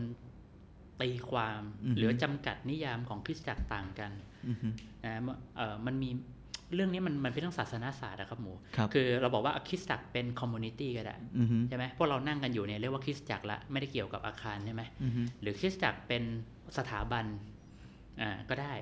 [1.00, 4.12] ตีความอือฮึหรือจำกัดนิยามของคริสตจักรต่างกัน
[4.48, 4.68] อือฮึ
[5.04, 5.14] นะ
[5.56, 6.10] เอ่อมันมี
[6.74, 16.22] เรื่องนี้มันมันเป็นเรื่องศาสนาศาสตร์นะครับหมูครับคือเราบอกว่าคริสตจักรเป็น community ก็ได้อือฮึใช่ไหมพวกเรานั่งกันอยู่เนี่ยเรียกว่าคริสตจักรละไม่ได้เกี่ยวกับอาคารใช่ไหมอือฮึหรือคริสตจักรเป็น
[16.78, 17.24] สถาบัน
[18.20, 18.74] อ่าก็ได้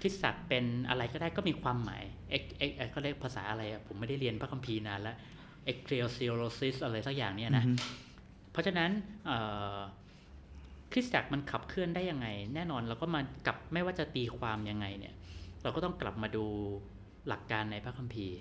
[0.00, 5.16] คริสตจักรเป็นอะไรก็ได้ก็มีความหมายเอ็กเอ็กเอ็กเขาเรียกภาษาอะไรอะผมไม่ได้เรียนพระคัมภีร์นานแล้ว
[5.64, 7.80] เอ็กเ e เซียโ s ซิสอะไรสักอย่างเนี่ยนะอือฮึ
[8.52, 8.90] เพราะฉะนั้น
[9.26, 9.38] เอ่
[9.74, 9.78] อ
[10.92, 15.14] คริสตจักรมันขับเคลื่อนได้ยังไง แน่นอนเราก็มากลับไม่ว่าจะตีความยังไงเนี่ย
[15.64, 16.46] เราก็ต้องกลับมาดู
[17.28, 18.38] หลักการในพระคัมภีร์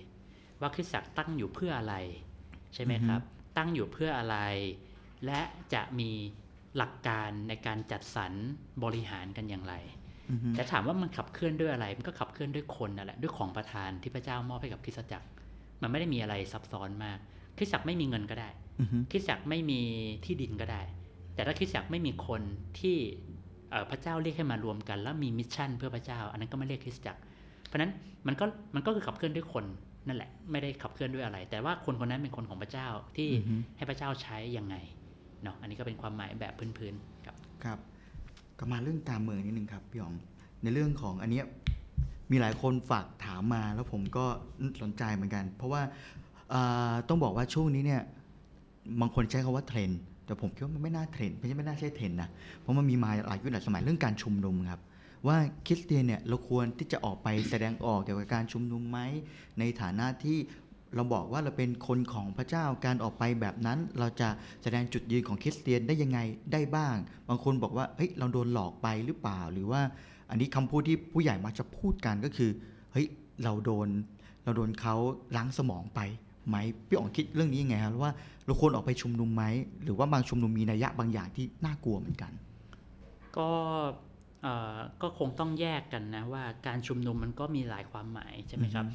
[0.62, 1.96] ว่าคริสตจักรตั้งอยู่เพื่ออะไร
[2.74, 3.22] ใช่ไหมครับ
[3.58, 4.38] ตั้งอยู่เพื่ออะไร
[5.26, 5.42] และ
[5.74, 6.12] จะมี
[6.78, 8.34] หลักการในการจัดสรร
[8.84, 9.74] บริหารกันอย่างไร
[10.32, 15.28] อือฮึแต่ถามว่ามันขับเคลื่อนด้วยอะไร มันก็ขับเคลื่อนด้วยคนนั่นแหละ ด้วยของประทานที่พระเจ้ามอบให้กับคริสตจักร
[15.82, 17.20] มันไม่ได้มีอะไรซับซ้อนมาก
[17.58, 19.82] คริสตจักรไม่มีเงินก็ได้อือฮึคริสตจักรไม่มี
[20.26, 20.82] ที่ดินก็ได้
[21.36, 22.42] แต่ถ้าคริสตจักรไม่มีคน
[22.80, 23.33] ที่เอ่อ
[23.92, 27.22] พระเจ้าเรียกให้มารวมกัน แล้วมีมิชชั่นเพื่อพระเจ้า อันนั้นก็ไม่เรียกคริสตจักร
[27.66, 27.92] เพราะฉะนั้น
[28.28, 29.66] มันก็มันก็คือขับเคลื่อนด้วยคน
[30.08, 34.76] นั่นแหละ ไม่ได้ขับเคลื่อนด้วยอะไร แต่ว่าคนคนนั้นเป็นคนของพระเจ้าที่อือฮึให้พระเจ้าใช้ยังไง
[35.44, 37.80] เนาะอันนี้ก็เป็นความหมายแบบพื้นๆครับครับ
[38.60, 40.14] ก็มาเรื่องการเมืองนิดนึงครับพี่อ๋อง
[40.64, 41.46] ในเรื่องของอันเนี้ย
[42.32, 44.26] มีหลายคนฝากถามมาแล้วผมก็
[44.82, 45.82] สนใจเหมือนกัน เพราะว่า
[46.54, 48.02] อ่าต้องบอกว่าช่วงนี้เนี่ย
[49.02, 54.82] บางคนใช้คำว่าเทรนด์ แต่ผมคิดว่ามันไม่น่าเทรนด์ไม่ใช่ไม่น่าใช่เทรนด์นะ เพราะมันมีมาหลายยุคหลายสมัยเรื่องการชุมนุมครับ
[55.28, 59.00] ว่าคริสเตียนเนี่ยเราควรที่จะออกไปแสดงออกเกี่ยวกับการชุมนุมไหม
[59.60, 60.38] ในฐานะที่
[60.96, 64.30] เราบอกว่าเราเป็นคนของพระเจ้าการออกไปแบบนั้น เราจะ
[64.64, 66.20] แสดงจุดยืนของคริสเตียนได้ยังไง
[66.54, 66.96] ได้บ้าง
[67.30, 69.82] บางคนบอกว่าเฮ้ยเราโดนหลอกไปหรือเปล่า หรือว่า
[70.30, 72.52] อันนี้คำพูดที่ผู้ใหญ่มักจะพูดกันก็คือ
[72.94, 73.08] เฮ้ย
[73.44, 73.88] เราโดน
[74.44, 74.96] เราโดนเขา
[75.36, 76.00] ล้างสมองไป
[76.48, 78.14] ไหมพี่อ๋องคิดเรื่องนี้ยังไงครับว่า
[78.46, 79.44] เราควรออกไปชุมนุมไหม
[79.84, 82.32] หรือว่าบางชุมนุมมีนัยยะบางอย่างที่น่ากลัวเหมือนกัน
[83.38, 83.50] ก็
[84.42, 88.86] เอ่อก็คงต้องแยกกันนะว่าการชุมนุมมันก็มีหลายความหมายใช่ไหมครับ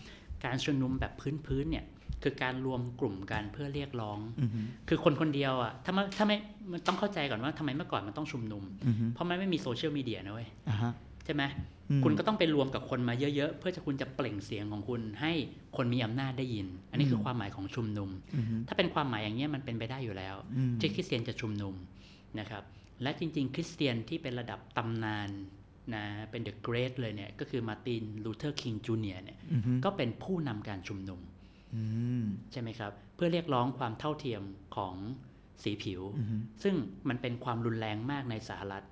[0.44, 1.12] การชุมนุมแบบ
[1.46, 1.86] พื้นๆเนี่ย
[2.22, 6.36] คือการรวมกลุ่มกันเพื่อเรียกร้องอือฮึคือคนคนเดียวอะถ้าไม่ถ้าไม่
[6.72, 10.92] มันต้องเข้าใจก่อนว่าทำไมเมื่อก่อนมันต้องชุมนุมอือฮึเพราะมันไม่มีโซเชียลมีเดียนะเว้ยอ่าฮะ
[11.24, 15.32] ใช่ไหมอืม คุณก็ต้องไปรวมกับคนมาเยอะๆ เพื่อจะคุณจะเปล่งเสียงของคุณให้
[15.76, 21.74] คนมีอำนาจได้ยิน อันนี้คือความหมายของชุมนุมอือฮึถ้าเป็นความหมายอย่างเงี้ยมันเป็นไปได้อยู่แล้วอืมที่คริสเตียนจะชุมนุม
[22.38, 22.62] นะครับ
[23.02, 25.30] และจริง ๆ คริสเตียนที่เป็นระดับตำนาน
[25.94, 31.20] นะเป็น The Great เลยเนี่ยก็คือมาร์ตินลูเทอร์คิงจูเนียร์เนี่ยอือฮึก็เป็นผู้นำการชุมนุม
[31.74, 31.82] อื
[32.20, 32.22] ม
[32.52, 34.42] ใช่ไหมครับ เพื่อเรียกร้องความเท่าเทียม
[34.76, 34.94] ของ
[35.62, 36.74] สีผิวอือฮึซึ่ง
[37.08, 38.84] มันเป็นความรุนแรงมากในสหรัฐ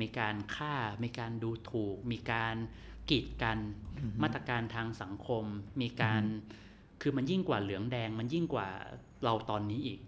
[0.00, 2.56] มีการฆ่า มีการดูถูก มีการ
[3.10, 3.58] กีดกัน
[4.22, 5.44] มาตรการทางสังคม
[5.82, 6.22] มีการ
[7.02, 8.68] คือมันยิ่งกว่าเหลืองแดง มันยิ่งกว่า
[9.24, 10.00] เราตอนนี้อีก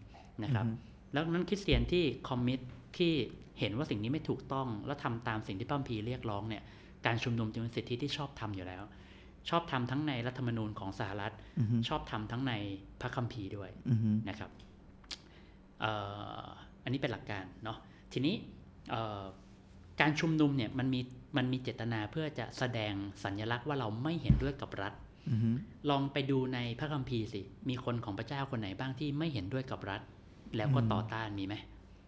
[0.42, 0.66] นะครับ
[1.12, 2.60] แล้วนั้นคริสเตียนที่คอมมิต
[2.98, 3.12] ที่
[3.60, 6.62] เห็นว่าสิ่งนี้ไม่ถูกต้อง แล้วทำตามสิ่งที่พระคัมภีร์เรียกร้องเนี่ย
[7.06, 8.82] การชุมนุมจึงเป็นสิทธิที่ชอบทำอยู่แล้ว
[9.50, 12.52] ชอบทำทั้งในรัฐธรรมนูญของสหรัฐอือฮึชอบทำทั้งใน
[13.00, 14.50] พระคัมภีร์ด้วยอือฮึนะครับ
[15.80, 15.92] เอ่
[16.40, 16.44] อ
[16.84, 17.78] อันนี้เป็นหลักการเนาะ
[18.12, 18.34] ทีนี้
[18.90, 19.22] เอ่อ
[20.00, 21.00] การชุมนุมเนี่ยมันมี
[21.36, 22.92] มันมีเจตนาเพื่อจะแสดง
[23.24, 24.92] สัญลักษณ์ว่าเราไม่เห็นด้วยกับรัฐ
[25.30, 25.50] อือฮึ
[25.90, 30.00] ลองไปดูในพระคัมภีร์สิ มีคนของพระเจ้าคนไหนบ้างที่ไม่เห็นด้วยกับรัฐ
[30.56, 31.54] แล้วก็ต่อต้านมีไหม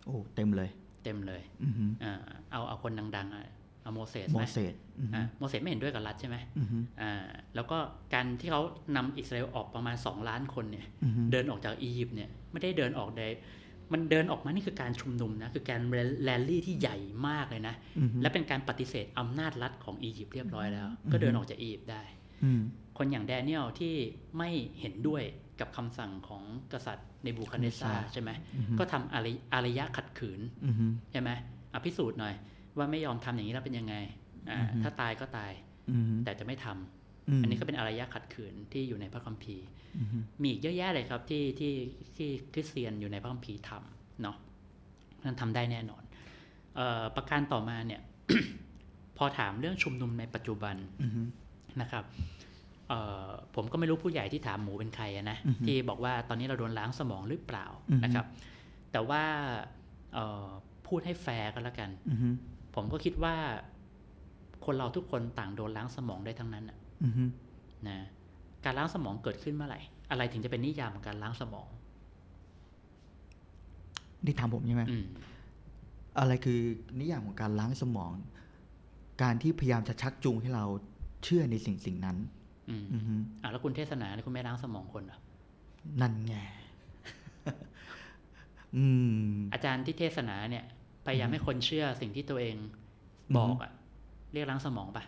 [0.07, 0.71] โอ้เต็มเลย
[1.05, 2.13] เต็มเลยอือฮึอ่า
[2.53, 3.45] เอาเอาคนดังๆอะ
[3.83, 7.79] เอาโมเสสไหมโมเสสอือฮึอะโมเสสไม่เห็นด้วยกับรัฐใช่ไหมอือฮึอ่าแล้วก็
[8.15, 8.63] การที่เขา
[8.97, 13.27] นำอิสราเอลออกประมาณ 2 ล้านคนเนี่ยอือฮึเดินออกจากอียิปต์เนี่ยไม่ได้เดินออกได้
[13.93, 15.81] มันเดินออกมานี่คือการชุมนุมนะคือการ
[16.25, 16.97] แรลลี่ที่ใหญ่
[17.29, 22.03] มากเลยนะอือฮึและเป็นการปฏิเสธอำนาจรัฐของอียิปต์เรียบร้อยแล้ว ก็เดินออกจากอียิปต์ได้
[22.45, 22.61] อืม
[22.99, 23.95] คนอย่างแดเนียลที่
[24.39, 25.23] ไม่เห็นด้วย
[25.61, 31.31] กับคำสั่งของกษัตริย์เนบูคัดเนสซาร์ใช่ไหมอือฮึก็ทำอารยอารยะขัดขืนอือฮึใช่ไหม
[31.75, 32.35] อภิสูจน์หน่อย
[32.77, 33.95] ว่าไม่ยอมทำอย่างนี้แล้วเป็นยังไง
[34.51, 35.53] อ่าอือฮึถ้าตายก็ตาย
[35.91, 36.77] อือฮึแต่จะไม่ทำม
[37.43, 39.67] อันนี้ก็เป็นอารยะขัดขืนที่อยู่ในพระคัมภีร์
[39.99, 41.75] อือฮึมีอีกเยอะแยะเลยครับที่ที่
[42.17, 44.37] ที่คริสเตียนอยู่ในพระคัมภีร์ทำเนาะ
[45.25, 46.03] นั่นทำได้แน่นอน
[46.77, 48.01] เออประการต่อมาเนี่ย
[49.19, 51.23] พอถามเรื่องชุมนุมในปัจจุบันอือฮึ
[51.81, 52.05] นะครับ
[52.89, 58.27] เอ่อผมก็ไม่รู้ผู้ใหญ่ที่ถามหมูเป็นใครอะนะอือฮึที่บอกว่าตอนนี้เราโดนล้างสมองหรือเปล่าอือฮึนะครับ
[58.93, 59.23] แต่ว่า
[60.15, 60.49] เอ่อ
[60.87, 62.29] พูดให้แฟร์ก็แล้วกันอือฮึ
[62.75, 63.35] ผมก็คิดว่า
[64.65, 66.65] คนเราทุกคนต่างโดนล้างสมองได้ทั้งนั้น
[67.05, 67.25] น่ะอือฮึ
[67.89, 67.99] นะ
[68.65, 69.81] การล้างสมองเกิดขึ้นเมื่อไหร่
[70.11, 71.69] อะไรถึงจะเป็นนิยามของการล้างสมอง
[74.25, 75.07] นี่ถามผมใช่ไหมอืม
[76.19, 76.61] อะไรคือ
[77.01, 78.13] นิยามของการล้างสมอง
[79.23, 80.65] การที่พยายามจะชักจูงให้เรา
[81.25, 82.17] เชื่อในสิ่งสิ่งนั้น
[82.69, 85.19] อืมอือฮึอะแล้วคุณเทศนาเนี่ยคุณไม่ล้างสมองคนเหรอ
[86.01, 86.35] นั่นไง
[88.77, 88.85] อื
[89.21, 90.65] ม อาจารย์ที่เทศนาเนี่ย
[91.07, 92.57] พยายามให้คนเชื่อสิ่งที่ตัวเอง
[93.37, 93.73] บอกอะ
[94.33, 95.05] เรียกล้างสมองปะ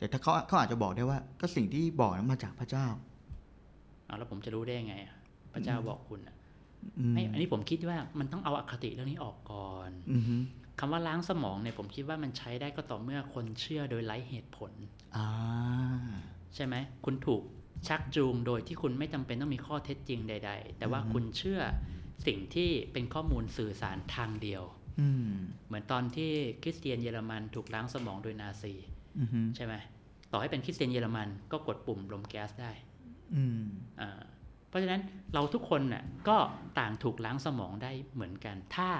[0.00, 2.86] แต่ถ้าเขาเขาอาจจะบอกได้ว่า ก็สิ่งที่บอกนั้นมาจากพระเจ้า
[4.06, 5.16] เอาแล้วผมจะรู้ได้ยังไงอะ
[5.52, 6.36] พระเจ้าบอกคุณอะ
[6.98, 10.36] อืมไม่อันนี้ผมคิดว่ามันต้องเอาอคติเรื่องนี้ออกก่อนอือฮึ
[10.78, 14.72] คำว่าล้างสมองเนี่ยผมคิดว่ามันใช้ได้ก็ต่อเมื่อคนเชื่อโดยไร้เหตุผล
[15.16, 15.28] อ่า
[16.54, 17.42] ใช่ไหมคุณถูก
[17.88, 21.60] ชักจูงโดยที่คุณไม่จำเป็นต้องมีข้อเท็จจริงใด ๆ แต่ว่าคุณเชื่อ
[22.26, 24.62] สิ่งที่เป็นข้อมูลสื่อสารทางเดียว
[25.00, 25.32] อืม
[25.66, 26.30] เหมือนตอนที่
[26.62, 28.99] คริสเตียนเยอรมันถูกล้างสมองโดยนาซีอือฮึ
[29.56, 29.74] ใช่ไหม
[30.32, 32.72] ต่อให้เป็นคริสเตียนเยอรมันก็กดปุ่มลมแก๊สได้
[33.34, 33.64] อืม
[34.00, 34.22] อ่า
[34.68, 35.00] เพราะฉะนั้น
[35.34, 36.36] เราทุกคนน่ะก็
[36.78, 38.90] ต่างถูกล้างสมองได้เหมือนกัน ถ้า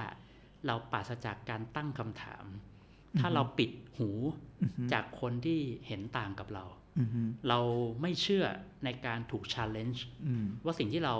[0.67, 2.45] เราปราศจากการตั้งคำถาม
[3.21, 4.11] ถ้าเราปิดหู
[4.63, 6.65] อือฮึจากคนที่เห็นต่างกับเรา
[6.99, 7.61] อือฮึเรา
[8.03, 8.45] ไม่เชื่อ
[8.85, 11.17] ในการถูก challenge อืมว่าสิ่งที่เรา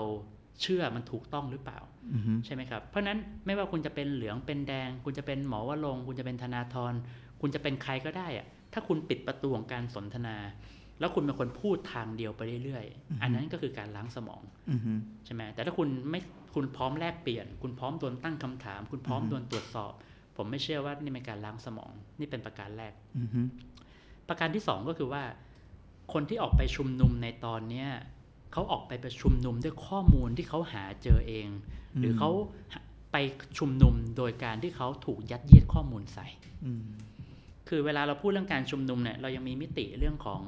[0.61, 1.79] เชื่อมันถูกต้องหรือเปล่า
[2.13, 6.93] อือฮึใช่ไหมครับ เพราะฉะนั้นไม่ว่าคุณจะเป็นเหลืองเป็นแดง คุณจะเป็นหมอวรงค์คุณจะเป็นธนาธร
[7.41, 10.37] คุณจะเป็นใครก็ได้อะ ถ้าคุณปิดประตูของการสนทนา
[10.99, 14.93] แล้วคุณเป็นคนพูดทางเดียวไปเรื่อยๆ อันนั้นก็คือการล้างสมองอือฮึ
[15.25, 16.19] ใช่ไหมแต่ถ้าคุณไม่
[16.55, 19.93] คุณพร้อมแลกเปลี่ยน คุณพร้อมโดนตั้งคำถาม คุณพร้อมอือฮึโดนตรวจสอบ
[20.37, 23.41] ผมไม่เชื่อว่านี่เป็นการล้างสมอง นี่เป็นประการแรกอือฮึ
[24.29, 25.23] ประการที่สองก็คือว่า
[26.13, 27.89] คนที่ออกไปชุมนุมในตอนเนี้ย
[28.53, 31.47] เขาออกไปประชุมนุมด้วยข้อมูลที่เขาหาเจอเอง
[31.99, 32.31] หรือเขา
[33.11, 33.17] ไป
[33.57, 36.27] ชุมนุมโดยการที่เขาถูกยัดเยียดข้อมูลใส่
[36.65, 36.83] อืม
[37.73, 40.41] คือเวลาเราพูดเรื่องการชุมนุมเนี่ยเรายังมีมิติเรื่องของ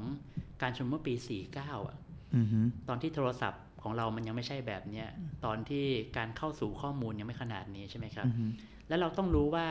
[0.62, 1.14] การชุมนุมเมื่อปี
[1.50, 1.96] 49 อะ
[2.36, 5.08] อือฮึตอนที่โทรศัพท์ของเรามันยังไม่ใช่แบบเนี้ย
[5.44, 5.84] ตอนที่
[6.16, 8.44] การเข้าสู่ข้อมูลยังไม่ขนาดนี้ใช่ไหมครับอือฮึ
[8.88, 9.66] แล้วเราต้องรู้ว่า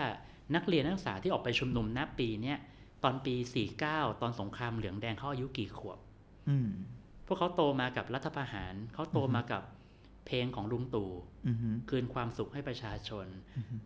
[0.56, 2.58] นักเรียนนักศึกษาที่ออกไปชุมนุมณปีเนี้ย
[3.04, 3.36] ตอนปี
[3.80, 6.00] 49 ตอนสงครามเหลืองแดงเขาอายุกี่ขวบ
[6.50, 6.70] อืม
[7.28, 9.64] พวกเขาโตมากับรัฐประหารเขาโตมากับ
[10.28, 11.12] เพลงของลุงตู่
[11.48, 13.26] อือฮึคืนความสุขให้ประชาชน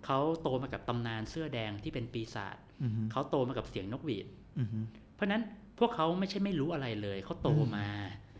[0.06, 4.28] เขาโตมากับตำนานเสื้อแดงที่เป็นปีศาจอือฮึเขาโตมากับเสียงนกหวีด
[4.60, 4.80] อือฮึ
[5.15, 5.41] เพราะฉะนั้น
[5.80, 7.88] พวกเขาไม่ใช่ไม่รู้อะไรเลยเขาโตมา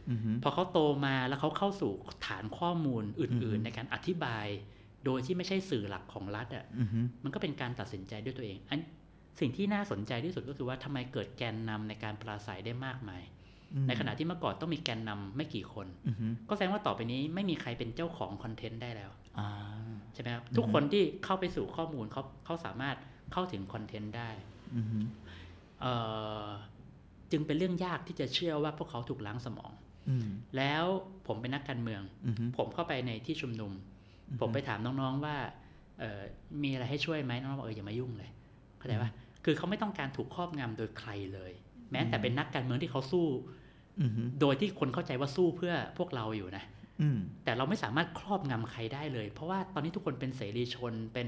[0.10, 1.94] อือฮึพอเขาโตมาแล้วเขาเข้าสู่
[2.28, 4.48] ฐานข้อมูลอื่น ๆ ในการอธิบาย
[5.06, 8.80] โดยที่ไม่ใช่สื่อหลักของรัฐอะอือฮึมันก็เป็นการตัดสินใจด้วยตัวเองอัน
[9.40, 13.24] สิ่งที่น่าสนใจที่สุดก็คือว่าทำไมเกิดแกนนำในการปราศัยได้มากมาย
[13.88, 19.50] ในขณะที่เมื่อก่อนต้องมีแกนนำไม่กี่คนอือฮึก็แสดงว่าต่อไปนี้ไม่มีใครเป็นเจ้าของคอนเทนต์ได้แล้วอ่า
[20.14, 22.96] ใช่ไหมครับทุกคนที่เข้าไปสู่ข้อมูลเขาเขาสามารถ
[23.34, 24.30] เข้าถึงคอนเทนต์ได้
[24.76, 25.00] อือฮึ
[25.82, 25.94] เอ่
[26.46, 26.48] อ
[27.32, 29.72] จึงเป็นเรื่องยากที่จะเชื่อว่าพวกเขาถูกล้างสมอง
[30.10, 30.28] อืม
[30.58, 30.86] แล้ว
[31.28, 33.72] ผมเป็นนักการเมืองอือฮึผมเข้าไปในที่ชุมนุม
[34.40, 35.36] ผมไปถามน้องๆว่า
[36.00, 36.22] เอ่อ
[36.64, 38.30] มีอะไรให้ช่วยไหมน้องๆบอกเอออย่ามายุ่งเลย
[38.78, 39.10] เข้าใจปะ
[39.46, 41.52] คือเขาไม่ต้องการถูกครอบงำโดยใครเลย
[41.92, 43.57] แม้แต่เป็นนักการเมืองที่เขาสู้อือฮึ
[44.42, 46.64] โดยที่คนเข้าใจว่าสู้เพื่อพวกเราอยู่นะ
[47.02, 51.28] อืมแต่เราไม่สามารถครอบงำใครได้เลย เพราะว่าตอนนี้ทุกคนเป็นเสรีชนเป็น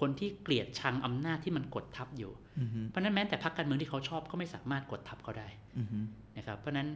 [0.00, 5.48] คนที่เกลียดชังอำนาจที่มันกดทับอยู่อือฮึเพราะฉะนั้นแม้แต่พรรคการเมืองที่เขาชอบก็ไม่สามารถกดทับเขาได้
[5.78, 5.98] อือฮึ
[6.36, 6.88] นะครับ เพราะฉะนั้น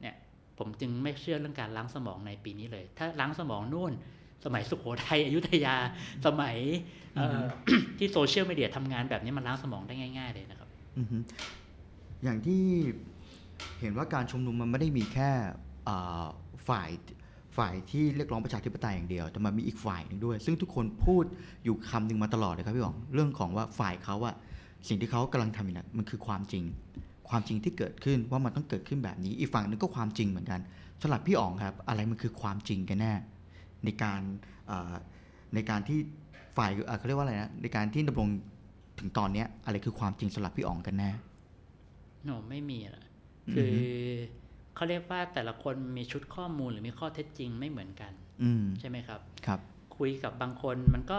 [0.00, 0.14] เนี่ย
[0.58, 3.92] ผมจึงไม่เชื่อเรื่องการล้างสมองในปีนี้เลย ถ้าล้างสมองนู่น
[4.44, 5.76] สมัยสุโขทัยอยุธยา
[6.26, 6.56] สมัย
[7.16, 7.42] เอ่ออ
[7.98, 11.16] ที่โซเชียลมีเดียทำงานแบบนี้มันล้างสมองได้ง่าย ๆ เลยนะครับอือฮึ
[12.24, 12.62] อย่างที่
[13.80, 15.30] เห็นว่าการชุมนุมมันไม่ได้มีแค่
[16.68, 16.90] ฝ่าย
[17.56, 21.24] ฝ่ายที่เรียกร้องประชาธิปไตยอย่างเดียว แต่มันมีอีกฝ่ายหนึ่งด้วย ซึ่งทุกคนพูด
[21.64, 24.34] อยู่คำหนึ่งมาตลอดเลยครับพี่หองเรื่องของว่าฝ่ายเขาอะ
[24.88, 26.64] สิ่งที่เขากำลังทำอยู่นี่ยมันคือความจริง
[27.28, 30.60] ความจริงที่เกิดขึ้นว่ามันต้องเกิดขึ้นแบบนี้ อีกฝั่งหนึงก็ความจริงเหมือนกัน
[31.02, 33.12] สำหรับพี่อ๋องครับ อะไรมันคือความจริงกันแน่
[33.84, 34.20] ในการ
[35.54, 35.98] ในการที่
[36.56, 38.28] ฝ่ายเขาเรียกว่าอะไรนะในการที่ดำรง
[38.98, 41.10] ถึงตอนเนี้ยอะไรคือความจริงสำหรับพี่อ๋องกันแน่
[42.24, 43.01] โนไม่มีอะ
[43.54, 43.74] คือ
[44.74, 49.60] เขาเรียกว่าแต่ละคนมีชุดข้อมูลหรือมีข้อเท็จจริงไม่เหมือนกันอืมใช่ไหมครับ ครับ
[49.96, 51.18] คุยกับบางคนมันก็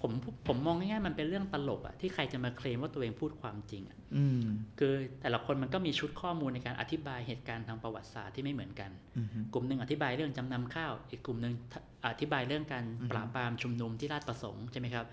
[0.00, 0.12] ผม
[0.46, 4.42] ผมมองง่ายๆมันเป็นเรื่องตลกอะที่ใครจะมาเคลมว่าตัวเองพูดความจริงอะอืม
[4.78, 11.54] คือแต่ละคนมันก็มีชุดข้อมูลในการอธิบายเหตุการณ์ทางประวัติศาสตร์ที่ไม่เหมือนกันอืมกลุ่มหนึ่งอธิบายเรื่องจำนำข้าว อีกกลุ่มหนึ่ง
[12.10, 15.06] อธิบายเรื่องการอือฮึปราบปรามชุมนุมที่ราชประสงค์ใช่ไหมครับ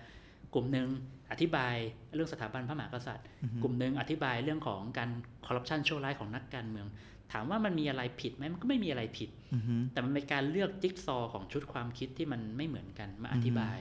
[0.54, 0.88] กลุ่มหนึ่ง
[1.30, 1.74] อธิบาย
[2.14, 3.26] เรื่องสถาบันพระมหากษัตริย์
[3.62, 5.10] กลุ่มหนึ่งอธิบายเรื่องของการ
[5.46, 6.86] คอร์รัปชันชั่วร้ายของนักการเมือง
[7.32, 13.78] ถามว่ามันมีอะไรผิดไหมมันก็ไม่มีอะไรผิดอืมแต่มันเป็นการเลือกจิ๊กซอว์ของชุดความคิดที่มันไม่เหมือนกันมาอธิบาย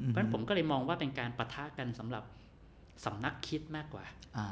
[0.00, 2.24] อืเพราะฉะนั้นผมก็เลยมองว่าเป็นการปะทะกันสำหรับ
[3.04, 4.04] สำนักคิดมากกว่า
[4.36, 4.46] อ่า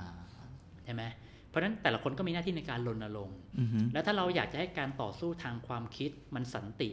[0.84, 1.02] ใช่ไหม
[1.48, 6.90] เพราะฉะนั้นแต่ละคนก็มีหน้าที่ในการรณรงค์อืมแล้วถ้าเราอยากจะให้การต่อสู้ทางความคิดมันสันติ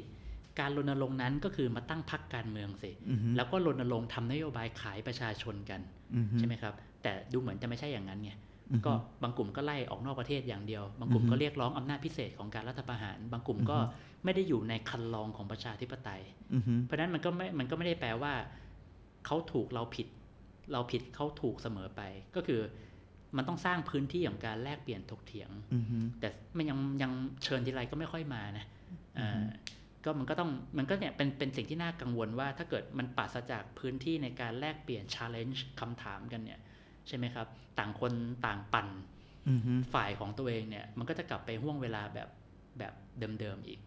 [0.59, 5.81] การรณรงค์นั้นก็คือมาตั้งพรรคการเมืองสิอืมแล้วก็รณรงค์ทำนโยบายขายประชาชนกัน
[6.15, 8.31] อืมใช่ไหมครับ แต่ดูเหมือนจะไม่ใช่อย่างนั้นไง
[8.71, 8.93] อืมก็
[9.23, 16.21] บางกลุ่มก็ไล่ออกนอกประเทศอย่างเดียว บางกลุ่มอือฮึก็เรียกร้องอำนาจพิเศษของการรัฐประหาร บางกลุ่มก็อือฮึไม่ได้อยู่ในคันลองของประชาธิปไตย
[16.53, 18.33] อืมเพราะฉะนั้นมันก็ไม่มันก็ไม่ได้แปลว่า
[19.25, 20.07] เขาถูกเราผิด
[20.71, 22.01] เราผิดเขาถูกเสมอไป
[22.35, 22.61] ก็คือ
[23.37, 25.85] มันต้องสร้างพื้นที่ของการแลกเปลี่ยนถกเถียงอืม
[26.19, 27.11] แต่มันยังยัง
[27.43, 28.65] เชิญทีไรก็ไม่ค่อยมานะ
[29.19, 29.45] อือฮึอ่า
[30.07, 36.59] ก็มันก็ต้องมันก็เนี่ยเป็นเป็นสิ่งที่น่ากังวลว่าถ้าเกิดมันปราศจากพื้นที่ในการแลกเปลี่ยน challenge คำถามกันเนี่ย
[37.07, 37.47] ใช่ไหมครับ
[37.79, 38.13] ต่างคน
[38.45, 38.87] ต่างปั่น
[39.47, 39.61] อืม
[39.93, 42.29] ฝ่ายของตัวเองเนี่ย มันก็จะกลับไปห่วงเวลาแบบ
[42.79, 42.93] แบบ
[43.39, 43.79] เดิมๆอีก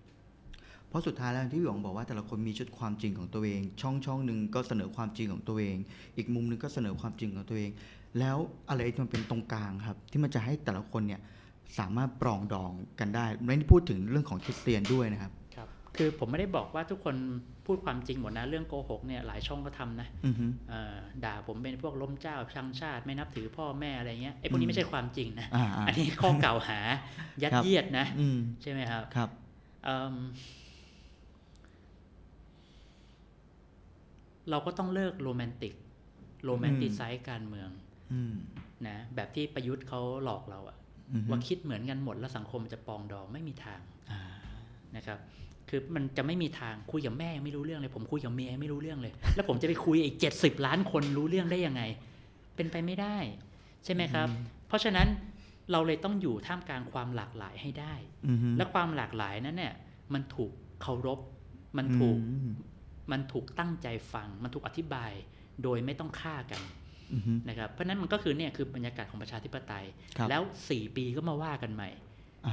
[0.88, 5.76] เพราะสุดท้ายแล้วที่พี่หยองบอกว่าแต่ละคนมีชุดความจริงของตัวเอง ช่องช่องหนึ่งก็เสนอความจริงของตัวเอง
[6.16, 7.70] อีกมุมหนึงก็เสนอความจริงของตัวเอง
[8.18, 8.36] แล้ว
[8.68, 11.20] อะไรที่มันเป็นตรงกลางครับ ที่มันจะให้แต่ละคนเนี่ย
[11.78, 15.32] สามารถปรองดองกันได้ไม่ได้พูดถึงเรื่องของคริสเตียนด้วยนะครับ
[16.00, 17.16] ครับคือผมไม่ได้บอกว่าทุกคน
[17.66, 26.78] พูดความจริงหมดนะ เรื่องโกหกเนี่ยหลายช่องก็ทำนะอือฮึเอ่อด่าผมเป็นพวกล้มเจ้าชังชาติ ไม่นับถือพ่อแม่อะไรเงี้ยไอ้พวกนี้ไม่ใช่ความจริงนะอ่าอ่าอันนี้ข้อกล่าวหา
[27.42, 29.30] ยัดครับเยียดนะอืมใช่ไหมครับครับ
[29.84, 30.14] เอิ่ม
[34.50, 35.74] เราก็ต้องเลิกโรแมนติก
[36.44, 37.70] โรแมนติไซส์การเมือง
[38.12, 38.34] อืม
[38.88, 40.76] นะแบบที่ประยุทธ์เขาหลอกเราอะ
[41.12, 44.20] อือฮึว่าคิดเหมือนกันหมดแล้วสังคมมันจะปรองดองไม่มีทางอ่า
[44.96, 45.18] นะครับ
[45.70, 51.82] คือมันจะไม่มีทางคุยกับแม่ยังไม่รู้เรื่องเลยผมคุยกับเมียยังไม่รู้เรื่องเลย แล้วผมจะไปคุยอีกเจ็ดสิบล้านคนรู้เรื่องได้ยังไง
[52.56, 53.16] เป็นไปไม่ได้
[53.84, 54.28] ใช่ไหมครับ
[54.68, 55.08] เพราะฉะนั้น
[55.72, 57.94] เราเลยต้องอยู่ท่ามกลางความหลากหลายให้ได้
[58.28, 59.74] อือฮึและความหลากหลายนั้นเนี่ย
[60.14, 60.52] มันถูก
[60.82, 61.18] เคารพ
[61.76, 62.50] มันถูกอืม
[63.12, 65.12] มันถูกตั้งใจฟัง มันถูกอธิบาย
[65.62, 66.62] โดยไม่ต้องฆ่ากัน
[67.12, 69.84] อือฮึนะครับเพราะฉะนั้นมันก็คือเนี่ยคือบรรยากาศของประชาธิปไตย
[70.18, 72.08] ครับแล้ว 4 ปีก็มาว่ากันใหม่อ่าฮะ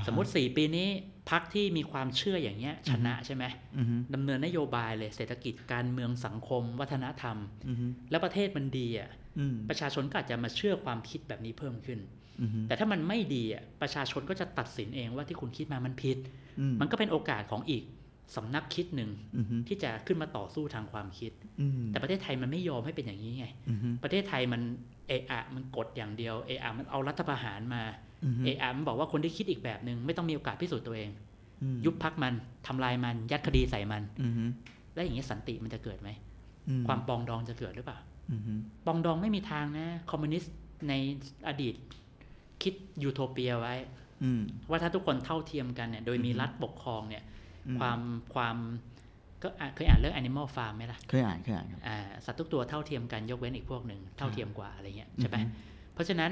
[0.08, 0.88] สมมติ 4 ปีนี้
[1.30, 3.44] พักที่มีความเชื่ออย่างเงี้ยชนะใช่ไหม
[3.78, 12.00] อือฮึดำเนินนโยบายเลยเศรษฐกิจการเมืองสังคม วัฒนธรรมอือฮึแล้วประเทศมันดีอะอืมประชาชนก็อาจจะมาเชื่อความคิดแบบนี้เพิ่มขึ้น
[12.42, 16.18] อือฮึแต่ถ้ามันไม่ดีอะประชาชนก็จะตัดสินเองว่าที่คุณคิดมามันผิด
[16.60, 17.84] อืมมันก็เป็นโอกาสของอีก
[18.36, 24.62] สำนักคิดหนึ่งอือฮึที่จะขึ้นมาต่อสู้ทางความคิดอืมแต่ประเทศไทยมันไม่ยอมให้เป็นอย่างนี้ไงอือฮึประเทศไทยมัน
[25.08, 28.07] เอะอะมันกดอย่างเดียวเอะอะมันเอารัฐประหารมาอือฮึ
[28.44, 31.10] เอะอะมันบอกว่าคนที่คิดอีกแบบหนึ่งไม่ต้องมีโอกาสพิสูจน์ตัวเอง
[31.64, 32.34] อืมยุบพักมัน
[32.68, 34.44] ทำลายมันยัดคดีใส่มันอือฮึ
[34.94, 36.10] แล้วอย่างนี้สันติมันจะเกิดไหม
[36.70, 38.00] อืความปรองดองจะเกิดหรือเปล่า
[38.32, 38.54] อือฮึ
[38.86, 40.54] ปรองดองไม่มีทางนะ คอมมิวนิสต์
[40.88, 40.94] ใน
[41.48, 41.76] อดีต
[42.64, 43.76] คิดยูโทเปียไว้
[44.24, 47.24] อืมว่าถ้าทุกคนเท่าเทียมกันเนี่ย โดยมีรัฐปกครองเนี่ย
[47.68, 48.00] อืมความ
[48.34, 48.58] ความ
[49.44, 55.54] ก็อะเคยอ่านเรื่อง Animal Farm ไหมล่ะ เคยอ่านเคยอ่านครับอ่าสัตว์ทุกตัวเท่าเทียมกันยกเว้นอีกพวกหนึ่งเท่าเทียมกว่าอะไรเงี้ยใช่ไหมอือฮึ
[55.94, 56.32] เพราะฉะนั้น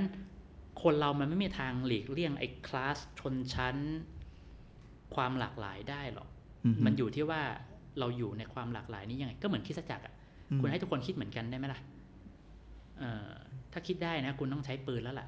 [0.83, 3.77] คนเรามันไม่มีทางหลีกเลี่ยงไอ้คลาสชนชั้น
[5.15, 6.27] ความหลากหลายได้หรอก
[6.65, 7.41] อือฮึมันอยู่ที่ว่า
[7.99, 10.13] เราอยู่ในความหลากหลายนี้ยังไง ก็เหมือนคริดจักรอะ
[10.51, 11.79] อืมคุณให้ทุกคนคิดเหมือนกันได้ไหมล่ะ
[12.99, 13.31] เอ่อ
[13.73, 15.27] ถ้าคิดได้นะ คุณต้องใช้ปืนแล้วล่ะ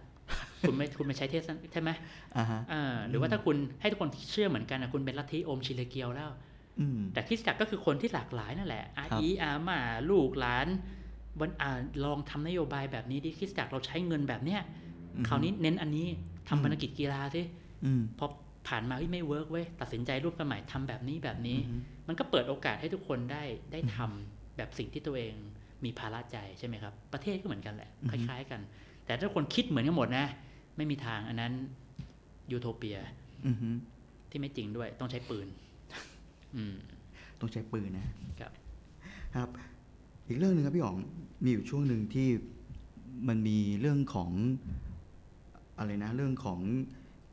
[0.67, 1.89] คุณไม่คุณไม่ใช้เทสใช่ไหม
[2.37, 6.29] อ่าฮะอ่าหรือว่าถ้าคุณให้ทุกคนเชื่อเหมือนกันนะคุณเป็นลัทธิโอมชิเลเกียวแล้ว
[6.79, 9.79] อืมแต่คริสตจักรก็คือคนที่หลากหลายนั่นแหละอาครับอีอามา
[10.09, 10.67] ลูกหลาน
[11.39, 14.86] วันอ่าลองทำนโยบายแบบนี้ดิคริสตจักรเราใช้เงินแบบเนี้ยอือฮึ
[15.27, 16.07] คราวนี้เน้นอันนี้
[16.49, 17.41] ทำภารกิจกีฬาสิ
[17.85, 18.25] อืมพอ
[18.67, 21.75] ผ่านมาเฮ้ยไม่ work เว้ยตัดสินใจร่วมกันใหม่ทำแบบนี้แบบนี้อือฮึ
[22.07, 25.33] มันก็เปิดโอกาสให้ทุกคนได้ได้ทำแบบสิ่งที่ตัวเอง
[25.85, 28.61] มีภาระใจใช่ไหมครับ ประเทศก็เหมือนกันแหละคล้ายๆกัน
[29.05, 30.25] แต่ถ้าคนคิดเหมือนกันหมดนะ
[30.77, 31.53] ไม่มีทางอันนั้น
[32.51, 32.97] ยูโทเปีย
[33.47, 33.69] อือฮึ
[34.29, 35.47] ที่ไม่จริงด้วยต้องใช้ปืน
[36.55, 36.75] อืม
[37.39, 38.07] ต้องใช้ปืนนะ
[38.39, 38.51] ครับ
[39.35, 39.49] ครับ
[40.27, 40.97] อีกเรื่องหนึ่งครับพี่อ๋อง
[41.43, 42.27] มีอยู่ช่วงหนึ่งที่
[43.27, 44.31] มันมีเรื่องของ
[45.77, 46.59] อะไรนะเรื่องของ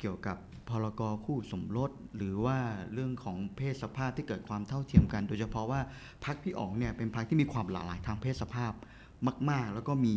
[0.00, 0.36] เกี่ยวกับ
[0.68, 2.58] พรกคู่สมรส หรือว่า
[2.92, 5.80] เรื่องของเพศสภาพที่เกิดความเท่าเทียมกัน โดยเฉพาะว่า
[6.24, 8.72] พรรคพี่อ๋องเนี่ยเป็นพรรคที่มีความหลากหลายทางเพศสภาพ
[9.50, 10.14] มาก ๆ แล้วก็มี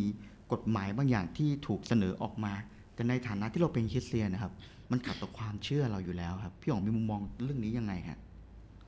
[0.52, 2.52] กฎหมายบางอย่างที่ถูกเสนอออกมา
[2.94, 4.52] แต่ในฐานะที่เราเป็นคริสเตียนนะครับ
[4.90, 8.18] มันขัดต่อความเชื่อเราอยู่แล้วครับ พี่อ๋องมีมุมมองเรื่องนี้ยังไงฮะ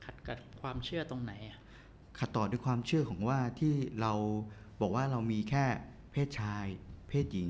[0.05, 1.57] ขัดกับความเชื่อตรงไหนอะ
[2.19, 4.13] ขัดต่อด้วยความเชื่อของว่าที่เรา
[4.81, 5.65] บอกว่าเรามีแค่
[6.11, 6.65] เพศชาย
[7.09, 7.49] เพศหญิง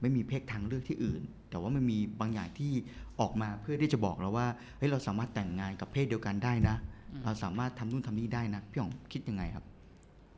[0.00, 2.72] ไม่มีเพศทางเลือกที่อื่น แต่ว่ามันมีบางอย่างที่
[3.20, 4.46] ออกมาเพื่อที่จะบอกเราว่า
[4.78, 6.76] เฮ้ยเราสามารถแต่งงานกับเพศเดียวกันได้นะ
[7.24, 9.64] เราสามารถทำนู่นทำนี่ได้นะพี่อ๋องคิดยังไงครับ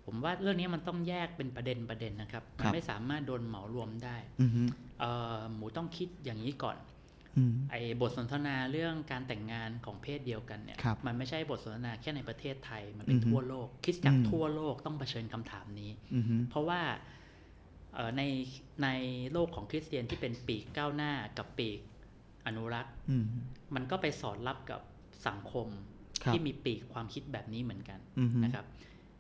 [0.07, 4.63] ผมว่าเรื่องนี้มันต้องแยกเป็นประเด็นประเด็นนะครับมันครับไม่สามารถโดนเหมารวมได้อือฮึ
[5.01, 6.77] เอ่อหมูต้องคิดอย่างนี้ก่อน
[7.37, 17.21] อืมไอ้บทสนทนาเรื่องการแต่งงานของเพศเดียวกันเนี่ยครับมันไม่ใช่บทสนทนาแค่ในประเทศไทย มันเป็นอือฮึทั่วโลก คิดจากอืมทั่วโลกต้องเผชิญคำถามนี้อือฮึเพราะว่าเอ่อ
[18.17, 18.23] ใน
[18.83, 18.89] ใน
[19.33, 21.81] โลกของคริสเตียนที่เป็นปีกก้าวหน้ากับปีก
[22.47, 23.25] อนุรักษ์อืม
[23.75, 24.81] มันก็ไปสอดรับกับ
[25.27, 25.69] สังคม
[26.23, 28.65] ครับที่มีปีกความคิดแบบนี้เหมือนกันอือฮึนะครับ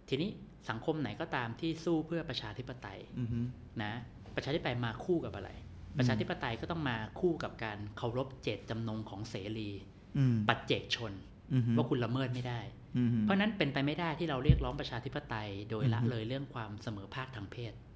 [0.08, 0.30] ทีนี้
[0.70, 3.38] สังคมไหนก็ตามที่สู้เพื่อประชาธิปไตยอือฮึ
[3.82, 3.92] นะ
[4.36, 5.50] ประชาธิปไตยมาคู่กับอะไร
[5.98, 9.70] ประชาธิปไตยก็ต้องมาคู่กับการเคารพเจตจำนงของเสรี
[10.18, 11.12] อืมปัจเจกชน
[11.54, 12.60] อือฮึว่าคุณละเมิดไม่ได้
[12.98, 17.91] อือฮึเพราะฉะนั้นเป็นไปไม่ได้ที่เราเรียกร้องประชาธิปไตย โดยละอือฮึเลยเรื่องความเสมอภาคทางเพศอือฮึ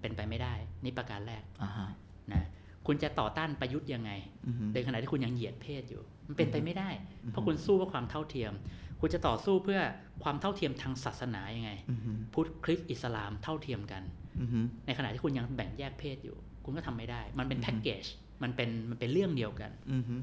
[0.00, 1.88] เป็นไปไม่ได้ นี่ประการแรกอ่าฮะ
[2.32, 2.42] นะ
[2.86, 4.10] คุณจะต่อต้านประยุทธ์ยังไง
[4.46, 6.88] อือฮึในขณะที่คุณยังเหยียดเพศอยู่ มันเป็นไปไม่ได้
[7.24, 8.52] อือฮึเพราะคุณสู้เพื่อความเท่าเทียม
[9.00, 9.80] คุณจะต่อสู้เพื่อ
[10.22, 14.02] ความเท่าเทียมทางศาสนายังไงอือฮึพุทธคริสต์อิสลามเท่าเทียมกัน
[14.40, 18.04] อือฮึในขณะที่คุณยังแบ่งแยกเพศอยู่ คุณก็ทำไม่ได้ มันเป็นอือฮึแพ็กเกจ
[18.42, 20.14] มันเป็นมันเป็นเรื่องเดียวกันอือฮึ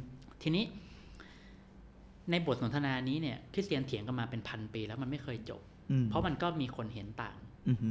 [0.41, 0.63] ทีนี้
[2.31, 7.42] ในบทสนทนานี้เนี่ยคริสเตียนเถียงกันมาเป็นพันปีแล้วมันไม่เคยจบอืมเพราะมันก็มีคนเห็นต่างอือฮึ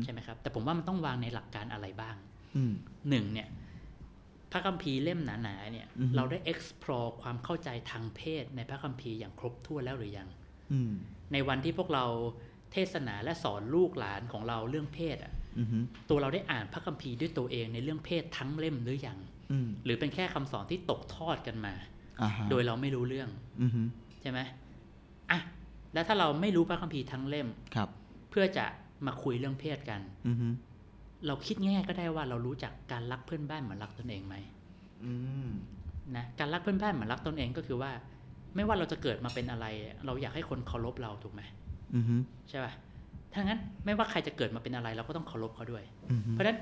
[0.04, 2.16] ใช่ไหมครับ แต่ผมว่ามันต้องวางในหลักการอะไรบ้าง
[2.56, 2.72] อืม
[3.08, 3.48] หนึ่งเนี่ย
[4.52, 10.28] พระคัมภีร์เล่มหนาๆเนี่ยอือฮึเราได้ explore ความเข้าใจทางเพศในพระคัมภีร์อย่างครบถ้วนแล้วหรือยัง
[10.72, 10.92] อืม
[11.32, 12.04] ในวันที่พวกเรา
[12.72, 15.78] เทศนาและสอนลูกหลานของเราเรื่องเพศอะอือฮึ
[16.10, 19.18] ตัวเราได้อ่านพระคัมภีร์ด้วยตัวเองในเรื่องเพศทั้งเล่มหรือยัง
[19.52, 21.74] อืมหรือเป็นแค่คำสอนที่ตกทอดกันมา
[22.22, 23.28] อ่าฮะโดยเราไม่รู้เรื่อง
[23.62, 23.82] อือฮึ
[24.20, 24.40] ใช่ไหม
[25.30, 25.40] อะ
[25.94, 27.88] แล้วถ้าเราไม่รู้พระคัมภีร์ทั้งเล่มครับ
[28.30, 28.66] เพื่อจะ
[29.06, 30.48] มาคุยเรื่องเพศกันอือฮึ
[31.26, 34.36] เราคิดง่ายก็ได้ว่าเรารู้จักการรักเพื่อนบ้านเหมือนรักตนเองไหม
[35.04, 35.12] อื
[35.44, 35.48] ม
[36.16, 37.90] นะการรักเพื่อนบ้านเหมือนรักตนเองก็คือว่า
[38.56, 39.66] ไม่ว่าเราจะเกิดมาเป็นอะไร
[40.06, 41.42] เราอยากให้คนเคารพเราถูกไหม
[41.94, 42.16] อือฮึ
[42.48, 42.72] ใช่ป่ะ
[43.32, 46.58] ถ้างั้นไม่ว่าใครจะเกิดมาเป็นอะไร เราก็ต้องเคารพเขาด้วยอือฮึเพราะฉะนั้น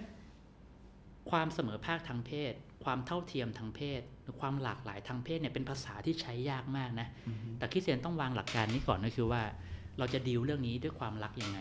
[1.30, 2.52] ความเสมอภาคทางเพศ
[2.84, 9.42] ความเท่าเทียมทางเพศ หรือความหลากหลายทางเพศเนี่ยเป็นภาษาที่ใช้ยากมากนะอือฮึแต่คริสเตียนต้องวางหลักการนี้ก่อนก็คือว่า
[9.98, 11.58] เราจะดีลเรื่องนี้ด้วยความรักยังไง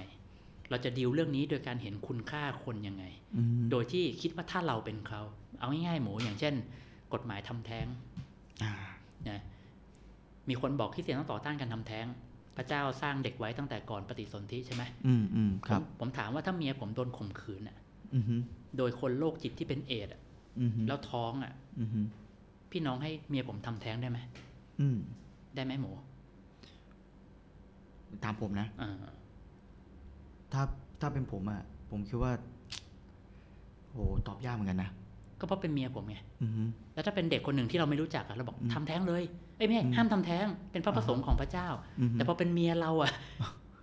[0.69, 3.03] เราจะดีลเรื่องนี้โดยการเห็นคุณค่าคนยังไง
[3.35, 5.21] อืมโดยที่คิดว่าถ้าเราเป็นเขา
[5.59, 6.53] เอาง่ายๆหมูอย่างเช่น
[7.13, 7.85] กฎหมายทำแท้ง
[8.63, 8.73] อ่า
[9.29, 9.41] นะ
[10.49, 12.05] มีคนบอกคริสเตียนต้องต่อต้านการทำแท้ง
[12.57, 17.77] พระเจ้าสร้างเด็กไว้ตั้งแต่ก่อนปฏิสนธิใช่ไหมอืมอืมครับ ผมผมถามว่าถ้าเมียผมโดนข่มขืนอะ
[18.15, 18.35] อือฮึ
[18.77, 20.21] โดยคนโรคจิตที่เป็นเอดส์อะ
[20.61, 21.99] อือฮึแล้วท้องอะอือฮึ
[22.71, 24.19] พี่น้องให้เมียผมทำแท้งได้ไหม
[24.81, 24.97] อืม
[25.55, 25.91] ได้ไหมหมู
[28.23, 29.03] ตามผมนะอ่า
[30.53, 30.63] ถ้า
[31.01, 32.31] ถ้าเป็นผมอะผมคิดว่า
[33.91, 34.89] โหตอบยากเหมือนกันนะ
[35.39, 39.23] ก็เพราะเป็นเมียผมไงอือฮึแล้วถ้าเป็นเด็กคนหนึ่งที่เราไม่รู้จักอะเราบอกอืมทำแท้งเลย
[39.57, 41.67] เอ้ยไม่ใช่อืมห้ามทำแท้ง เป็นพระประสงค์ของพระเจ้า
[41.99, 43.11] อือฮึแต่พอเป็นเมียเราอะ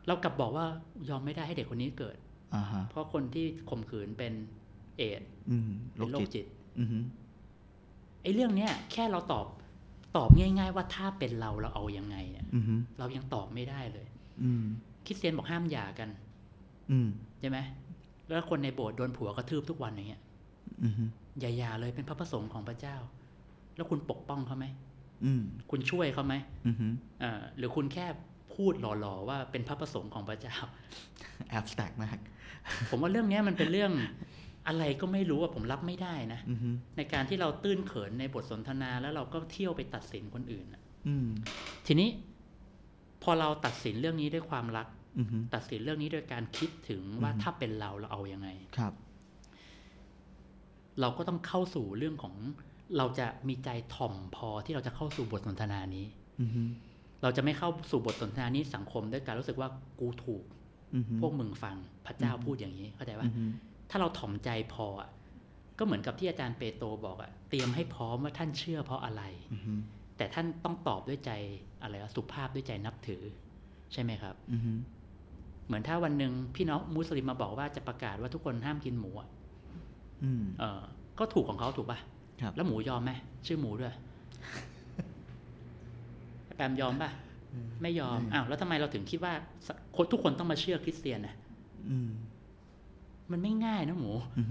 [0.07, 0.67] เรากลับบอกว่า
[1.09, 2.17] ยอมไม่ได้ให้เด็กคนนี้เกิด
[2.55, 4.33] อ่าฮะเพราะคนที่ข่มขืนเป็น
[4.97, 6.47] เอดส์อืมโรเป็นคโรจิคตจิต
[6.79, 6.99] อือฮึ
[8.23, 9.47] ไอ้เรื่องเนี้ยแค่เราตอบ
[10.17, 14.07] ตอบง่าย ๆ ว่าถ้าเป็นเราเราเอายังไงเนี่ยอือฮึเรายังตอบไม่ได้เลย
[14.43, 14.65] อืม
[15.07, 16.26] คริสเตียนบอกห้ามหย่ากันอืม
[17.41, 17.59] ใช่ไหม
[18.27, 20.23] แล้วคนในโบสถ์โดนผัวกระทืบทุกวันอย่างเงี้ย
[20.85, 21.05] อือฮึ
[21.41, 22.97] อย่าหย่าเลยเป็นพระประสงค์ของพระเจ้า
[23.77, 24.67] แล้วคุณปกป้องเขาไหม
[25.25, 26.35] อืมคุณช่วยเขาไหม
[26.67, 26.87] อือฮึ
[27.23, 28.07] อ่าหรือคุณแค่
[28.55, 30.57] พูดหล่อๆว่าเป็นพระประสงค์ของพระเจ้า
[31.49, 32.19] แอบสแต็กมาก
[32.91, 33.93] ผมว่าเรื่องเนี้ยมันเป็นเรื่อง
[34.69, 41.29] อะไรก็ไม่รู้ว่าผมรับไม่ได้นะอือฮึในการที่เราตื้นเขินในบทสนทนาแล้วเราก็เที่ยวไปตัดสินคนอื่นน่ะอืม
[41.87, 42.09] ทีนี้
[43.23, 44.96] พอเราตัดสินเรื่องนี้ด้วยความรักอือฮึ
[45.55, 48.93] ตัดสินเรื่องนี้โดยการคิดถึงว่าอือฮึถ้าเป็นเราเราเอายังไงครับ
[51.01, 52.35] เราก็ต้องเข้าสู่เรื่องของ
[52.97, 56.07] เราจะมีใจถ่อมพอที่เราจะเข้าสู่บทสนทนานี้
[56.41, 56.63] อือฮึ
[57.23, 59.69] เราจะไม่เข้าสู่บทสนทนานี้สังคมด้วยการรู้สึกว่า
[60.01, 60.45] กูถูก
[60.95, 63.45] อือฮึพวกมึงฟังพระเจ้าพูดอย่างนี้เข้าใจว่าอือฮึ
[63.91, 65.11] ถ้าเราถ่อมใจพออะ
[65.79, 69.73] ก็เหมือนกับที่อาจารย์เปโตรบอกอะเตรียมให้พร้อมว่าท่านเชื่อเพราะอะไรอือฮึ
[70.17, 71.33] แต่ท่านต้องตอบด้วยใจ
[71.83, 73.23] อะไรวะสุภาพด้วยใจนับถือ
[73.93, 74.73] ใช่ไหมครับอือฮึ
[75.67, 79.29] เหมือนถ้าวันหนึ่งพี่น้องมุสลิมมาบอกว่าจะประกาศว่าทุกคนห้ามกินหมูอะ
[80.25, 80.83] อืมเออ
[81.19, 81.99] ก็ถูกของเขาถูกป่ะ
[82.43, 83.13] ครับแล้วหมูยอมไหม
[83.47, 83.95] ชื่อหมูด้วย
[86.57, 87.11] แปมยอมป่ะ
[87.83, 89.33] ไม่ยอมอ้าวแล้วทำไมเราถึงคิดว่า
[89.67, 91.35] สคนทุกคนต้องมาเชื่อคริสเตียนนะ
[91.91, 92.11] อืม
[93.31, 94.47] มันไม่ง่ายนะหมูอืม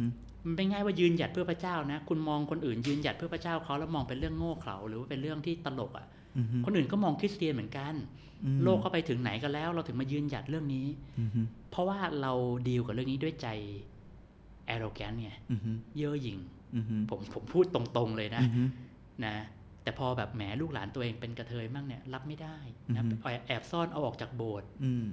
[0.45, 6.14] มันไม่ง่ายว่ายืนหยัดเพื่อพระเจ้านะ คุณมองคนอื่นยืนหยัดเพื่อพระเจ้าเขาแล้วมองเป็นเรื่องโง่เขลาหรือว่าเป็นเรื่องที่ตลกอะ่ะอืม
[6.65, 7.93] คนอื่นก็มองคริสเตียนเหมือนกัน
[8.43, 10.87] อืมโลกเขาไปถึงไหนกันแล้ว เราถึงมายืนหยัดเรื่องนี้
[11.19, 11.29] อืม
[11.71, 12.33] เพราะว่าเรา
[12.67, 13.47] ดีลกับเรื่องนี้ด้วยใจ
[14.73, 15.59] arrogant ไงอืม
[15.97, 16.39] เย่อหยิ่ง
[16.75, 18.69] อืมผมผมพูดตรงๆเลยนะอืม
[19.25, 19.35] นะ
[19.83, 22.57] แต่พอแบบแหมลูกหลานตัวเองเป็นกระเทยมั่งเนี่ย รับไม่ได้
[22.95, 25.07] นะอือฮึแอบแอบซ่อนเอาออกจากโบสถ์อืม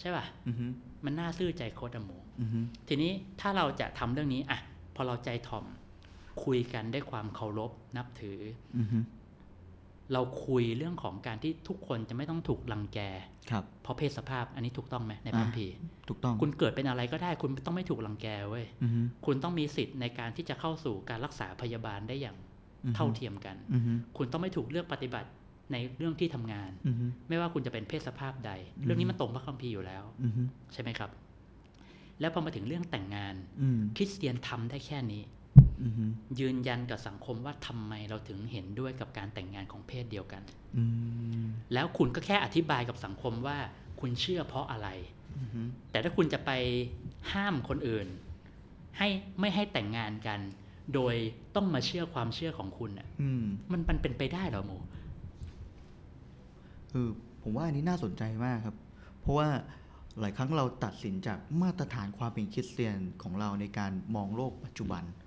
[0.00, 0.56] ใช่ป่ะอืม
[1.04, 4.58] มันน่าซื่อใจโคตรอะหมูอืมทีนี้ถ้าเราจะทำเรื่องนี้อะ
[4.94, 5.64] พอเราใจถ่อม
[6.44, 8.40] คุยกันด้วยความเคารพนับถือ
[8.76, 8.86] อืม
[10.12, 12.98] เราคุยเรื่องของการที่ทุกคนจะไม่ต้องถูกรังแก
[13.50, 15.74] ครับเพราะเพศสภาพอันนี้ถูกต้องไหมในพระคัมภีร์
[16.08, 22.36] ถูกต้อง คุณเกิดเป็นอะไรก็ได้ คุณต้องไม่ถูกรังแกเว้ยอืมคุณต้องมีสิทธิ์ในการที่จะเข้าสู่การรักษาพยาบาลได้อย่าง
[22.96, 23.82] เท่าเทียมกันอืม
[24.16, 25.28] คุณต้องไม่ถูกเลือกปฏิบัติ
[25.72, 26.96] ในเรื่องที่ทำงานอืม
[27.28, 30.32] ไม่ว่าคุณจะเป็นเพศสภาพใดอืมเรื่องนี้มันตรงพระคัมภีร์อยู่แล้วอืม
[30.72, 31.10] ใช่ไหมครับ
[32.20, 35.43] แล้วพอมาถึงเรื่องแต่งงานอืมคริสเตียนทำได้แค่นี้อืม
[36.40, 40.42] ยืนยันกับสังคมว่าทำไมเราถึงเห็นด้วยกับการแต่งงานของเพศเดียวกัน
[40.76, 40.84] อื
[41.42, 43.58] มแล้วคุณก็แค่อธิบายกับสังคมว่า
[44.00, 44.88] คุณเชื่อเพราะอะไร
[45.36, 46.50] อืมแต่ถ้าคุณจะไป
[47.32, 48.06] ห้ามคนอื่น
[48.98, 49.08] ให้
[49.40, 50.40] ไม่ให้แต่งงานกัน
[50.94, 51.14] โดย
[51.54, 54.78] ต้องมาเชื่อความเชื่อของคุณอะอืมมันมันเป็นไปได้เหรอหมู
[56.90, 57.10] เออ
[57.42, 58.76] ผมว่าอันนี้น่าสนใจมากครับ
[59.20, 59.48] เพราะว่า
[60.20, 65.23] หลายครั้งเราตัดสินจากมาตรฐานความเป็นคริสเตียนของเราในการมองโลกปัจจุบันอืมอื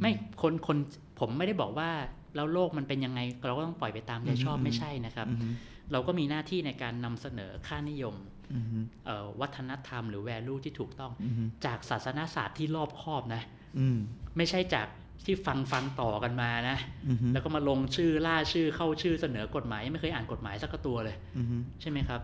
[0.00, 0.76] ไม่คนคน
[1.20, 1.90] ผมไม่ได้บอกว่า
[2.36, 5.52] แล้วโลกมันเป็นยังไง เราก็ต้องปล่อยไปตามใจชอบอืมไม่ใช่นะครับอืม
[5.92, 8.14] เราก็มีหน้าที่ในการนำเสนอค่านิยม
[8.52, 8.66] อืม
[9.04, 11.34] เอ่อวัฒนธรรมหรือ value ที่ถูกต้องอืม
[11.66, 13.42] จากศาสนาศาสตร์ที่รอบคอบนะ
[13.78, 13.98] อืม
[14.36, 14.88] ไม่ใช่จาก
[15.24, 16.76] ที่ฟังฟังต่อกันมานะ
[17.08, 21.46] อืมแล้วก็มาลงชื่อล่าชื่อเข้าชื่อเสนอกฎหมาย ไม่เคยอ่านกฎหมายสักตัวเลยอืม
[21.80, 22.20] ใช่ไหมครับ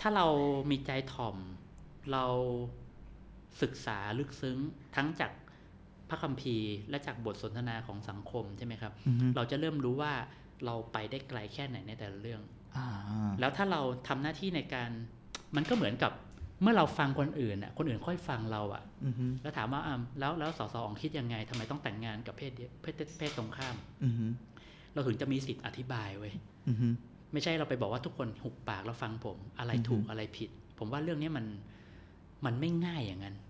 [0.00, 0.26] ถ้าเรา
[0.70, 1.36] มีใจถ่อม
[2.12, 2.24] เรา
[3.62, 4.58] ศึกษาลึกซึ้ง
[4.96, 5.30] ทั้งจาก
[6.10, 10.12] พระคัมภีร์ และจากบทสนทนาของสังคมใช่ไหมครับอืมเราจะเริ่มรู้ว่า
[10.64, 12.42] เราไปได้ไกลแค่ไหนในแต่ละเรื่อง
[12.76, 12.86] อ่า
[13.40, 14.90] แล้วถ้าเราทำหน้าที่ในการ
[15.56, 16.12] มันก็เหมือนกับ
[16.62, 24.14] เมื่อเราฟังคนอื่นอะ คนอื่นค่อยฟังเราอะอืมแล้วถามว่าอ่าแล้วแล้วสสอองคิดยังไงทำไมต้องแต่งงานกับเพศเดียวเพศเพศตรงข้ามอืม
[24.94, 26.32] เราถึงจะมีสิทธิ์อธิบายเว้ย
[26.68, 26.76] อืม
[27.32, 31.46] ไม่ใช่เราไปบอกว่าทุกคนหุบปากแล้วฟังผม อะไรอือฮึถูกอะไรผิด ผมว่าเรื่องนี้มัน
[32.44, 33.45] มันไม่ง่ายอย่างนั้นอืม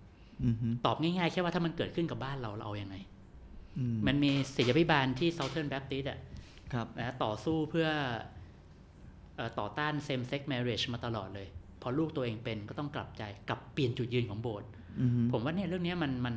[0.85, 2.95] ตอบง่ายๆ แค่ว่าถ้ามันเกิดขึ้นกับบ้านเราเราเอาอยัางไง
[3.77, 6.19] อืมมันมีศิษยาภิบาลที่ Southern Baptist อะ
[6.73, 7.87] ครับนะต่อสู้เพื่อ
[9.35, 11.47] เอ่อต่อต้าน same sex marriage มาตลอดเลย
[11.81, 14.67] พอลูกตัวเองเป็นก็ต้องกลับใจกลับเปลี่ยนจุดยืนของโบสถ์
[14.99, 16.35] อืมผมว่าเนี่ยเรื่องเนี้ยมันมัน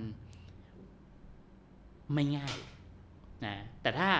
[2.15, 2.55] ไม่ง่าย
[3.47, 4.11] นะแต่ถ้า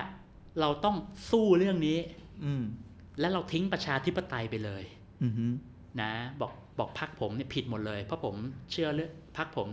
[0.61, 0.97] เราต้อง
[1.31, 1.99] สู้เรื่องนี้
[2.45, 2.63] อืม
[3.21, 4.85] และเราทิ้งประชาธิปไตยไปเลย
[5.23, 5.33] อืม
[6.03, 8.35] นะบอกบอกพักผมเนี่ยผิดหมดเลย เพราะผม
[8.73, 9.69] เชื่อเรื่อง พักผม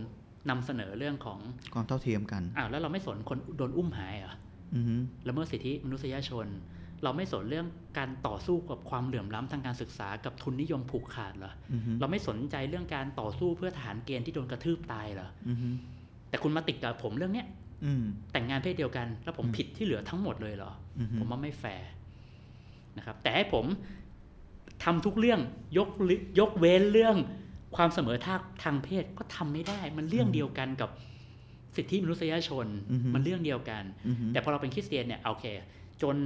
[0.50, 1.38] นำเสนอเรื่องของ
[1.74, 4.34] ความเท่าเทียมกันอ้าวแล้วเราไม่สนคนโดนอุ้มหายเหรอ
[4.74, 6.46] อืมละเมิดสิทธิมนุษยชน
[7.02, 7.66] เราไม่สนเรื่อง
[7.98, 15.58] การต่อสู้กับความเหลื่อมล้ำทางการศึกษากับทุนนิยมผูกขาดเหรออืมเราไม่สนใจเรื่องการต่อสู้เพื่อทหารเกณฑ์ที่โดนกระทืบตายเหรออืม
[16.28, 17.46] แต่คุณมาติดกับผมเรื่องเนี้ย
[17.84, 21.88] อืมแต่งงานเพศเดียวกัน แล้วผมอืมผิดที่เหลือทั้งหมดเลยเหรออืมผมว่าไม่แฟร์
[22.96, 23.64] นะครับ แต่ให้ผม
[24.84, 25.40] ทำทุกเรื่อง
[25.78, 27.16] ยกลิยกเว้นเรื่อง
[27.76, 30.90] ความเสมอภาคทางเพศก็ทำไม่ได้ มันเรื่องเดียวกันกับ
[31.76, 32.66] สิทธิมนุษยชน
[33.14, 35.46] มันเรื่องเดียวกันอืมแต่พอเราเป็นคริสเตียนเนี่ยโอเค
[36.02, 36.16] จน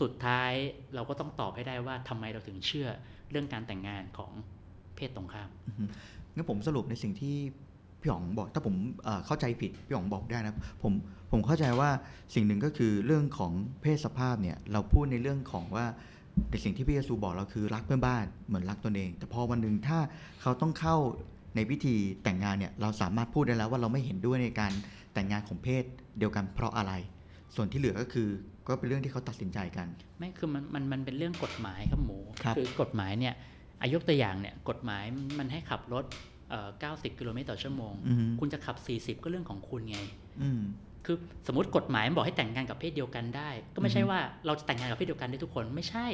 [0.00, 0.52] สุดท้าย
[0.94, 2.88] เราก็ต้องตอบให้ได้ว่าทำไมเราถึงเชื่อ
[3.30, 4.32] เรื่องการแต่งงานของ
[4.96, 5.48] เพศตรงข้าม
[6.34, 7.36] งั้นผมสรุปในสิ่งที่
[8.00, 8.74] พี่อ๋องบอกถ้าผม
[9.04, 10.92] เอ่อเข้าใจผิดพี่อ๋องบอกได้นะผม
[11.32, 11.90] ผมเข้าใจว่า
[12.34, 15.86] สิ่งหนึ่งก็คือเรื่องของเพศสภาพเนี่ยเราพูดในเรื่องของว่า
[16.50, 19.98] ในสิ่งที่พระเยซูบอกเราคือรักเพื่อนบ้านเหมือนรักตนเอง แต่พอวันหนึ่งถ้า
[20.40, 20.96] เขาต้องเข้า
[21.54, 24.72] ในพิธีแต่งงานเนี่ยเราสามารถพูดได้แล้วว่าเราไม่เห็นด้วยในการ
[25.14, 25.84] แต่งงานของเพศ
[26.18, 26.92] เดียวกันเพราะอะไร
[27.54, 28.28] ส่วนที่เหลือก็คือ
[28.68, 33.34] ก็เป็นเรื่องที่เขาตัดสินใจกัน ไม่คือมันมันมันเป็นเรื่องกฎหมายครับหมูครับอกฎหมายเนี่ย
[33.80, 35.04] อายกตัวอย่างเนี่ยกฎหมาย
[35.38, 36.04] มันให้ขับรถ
[36.50, 38.76] เอ่อ90กิโลเมตรต่อชั่วโมงอืมคุณจะขับ
[39.18, 39.98] 40 ก็เรื่องของคุณไง
[40.42, 40.62] อืม
[41.04, 46.06] คือสมมติกฎหมายมันบอกให้แต่งงานกับเพศเดียวกันได้ ก็ไม่ใช่อือฮึว่าเราจะแต่งงานกับเพศเดียวกันได้ทุกคนไม่ใช่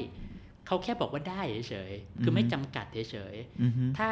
[0.67, 4.09] เขาแค่บอกว่าได้เฉยๆคืออฮึไม่จำกัดเฉยอืมๆถ้า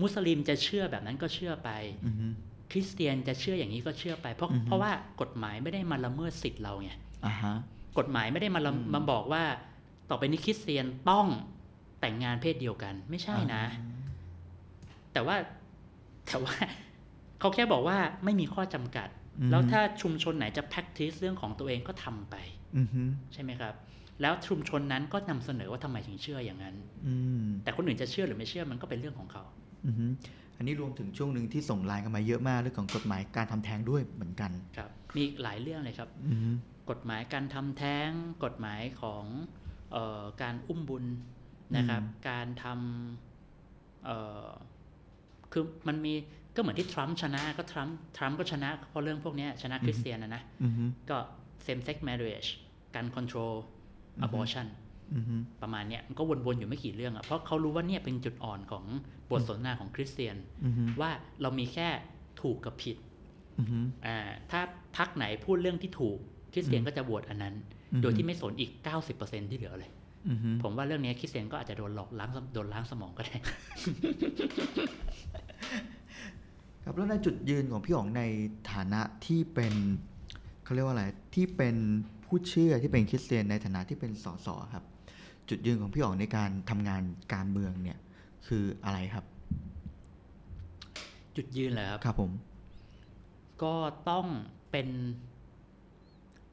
[0.00, 1.70] มุสลิมจะเชื่อแบบนั้นก็เชื่อไป
[2.04, 2.32] อืม
[2.70, 4.90] คริสเตียนจะเชื่ออย่างนี้ก็เชื่อไป เพราะอือฮึเพราะว่า
[5.20, 6.90] กฎหมายไม่ได้มาละเมิดสิทธิ์เราไง
[7.26, 7.54] อ่าฮะ
[7.98, 9.42] กฎหมายไม่ได้มาละอืมมาบอกว่า
[10.10, 11.26] ต่อไปนี้คริสเตียนต้อง
[12.00, 13.62] แต่งงานเพศเดียวกันไม่ใช่นะ
[15.12, 15.36] แต่ว่า
[16.26, 16.54] แต่ว่า
[17.38, 19.15] เขาเขาแค่บอกว่าไม่มีข้อจำกัดอืม
[19.50, 22.36] แล้วถ้าชุมชนไหนจะ practice เรื่องของตัวเองก็ทำไป
[22.76, 23.74] อือฮึใช่ไหมครับ
[24.20, 26.76] แล้วชุมชนนั้นก็นำเสนอว่าทำไมถึงเชื่ออย่างนั้น
[27.06, 29.42] อืมแต่คนอื่นจะเชื่อหรือไม่เชื่อมันก็เป็นเรื่องของเขา
[29.86, 30.06] อือฮึ
[30.56, 36.50] อันนี้รวมถึงช่วงหนึ่งที่ส่งไลน์กันมาเยอะมากเรื่องของกฎหมายการทำแท้งด้วยเหมือนกันครับ มีอีกหลายเรื่องเลยครับอือฮึ
[36.90, 38.10] กฎหมายการทำแท้ง
[38.44, 39.24] กฎหมายของ
[39.92, 41.04] เออการอุ้มบุญ
[41.76, 44.50] นะครับ การทำเอ่อ
[45.52, 46.14] คือมันมี
[46.56, 51.18] ก็เหมือนที่ทรัมป์ชนะก็ทรัมป์ทรัมป์ก็ชนะเพราะเรื่องพวกเนี้ยชนะคริสเตียนนะนะอือฮึก็
[51.66, 52.48] same sex marriage
[52.94, 53.54] การ control
[54.26, 54.66] abortion
[55.14, 58.84] อือฮึประมาณเนี้ยมันก็วนๆอยู่ไม่กี่เรื่องอะเพราะเขารู้ว่าเนี่ยเป็นจุดอ่อนของ
[59.30, 61.10] บทสนทนาของคริสเตียนอือฮึว่า
[61.42, 61.88] เรามีแค่
[62.42, 62.96] ถูกกับผิด
[63.58, 64.18] อือฮึอ่า
[64.50, 64.60] ถ้า
[64.96, 66.18] พักไหนพูดเรื่องที่ถูก
[66.52, 67.54] คริสเตียนก็จะโหวตอันนั้น
[67.92, 68.70] อือฮึโดยที่ไม่สนอีก
[69.10, 69.90] 90%ที่เหลือเลย
[70.28, 73.36] อือฮึผมว่าเรื่องนี้คริสเตียนก็อาจจะโดนหลอกล้างสมโดนล้างสมองก็ได้
[76.88, 78.22] ครับแล้วในจุดยืนของพี่อ๋องใน
[78.72, 79.74] ฐานะที่เป็น
[80.64, 81.76] เขาเรียกว่าอะไรที่เป็น
[82.24, 84.84] ผู้เชื่อที่เป็นคริสเตียนในฐานะที่เป็นสสครับ
[85.48, 87.02] จุดยืนของพี่อ๋องในการทำงาน
[87.34, 87.98] การเมืองเนี่ย
[88.46, 89.24] คืออะไรครับ
[91.36, 92.30] จุดยืนเหรอครับครับผม
[93.62, 93.74] ก็
[94.10, 94.26] ต้อง
[94.70, 94.88] เป็น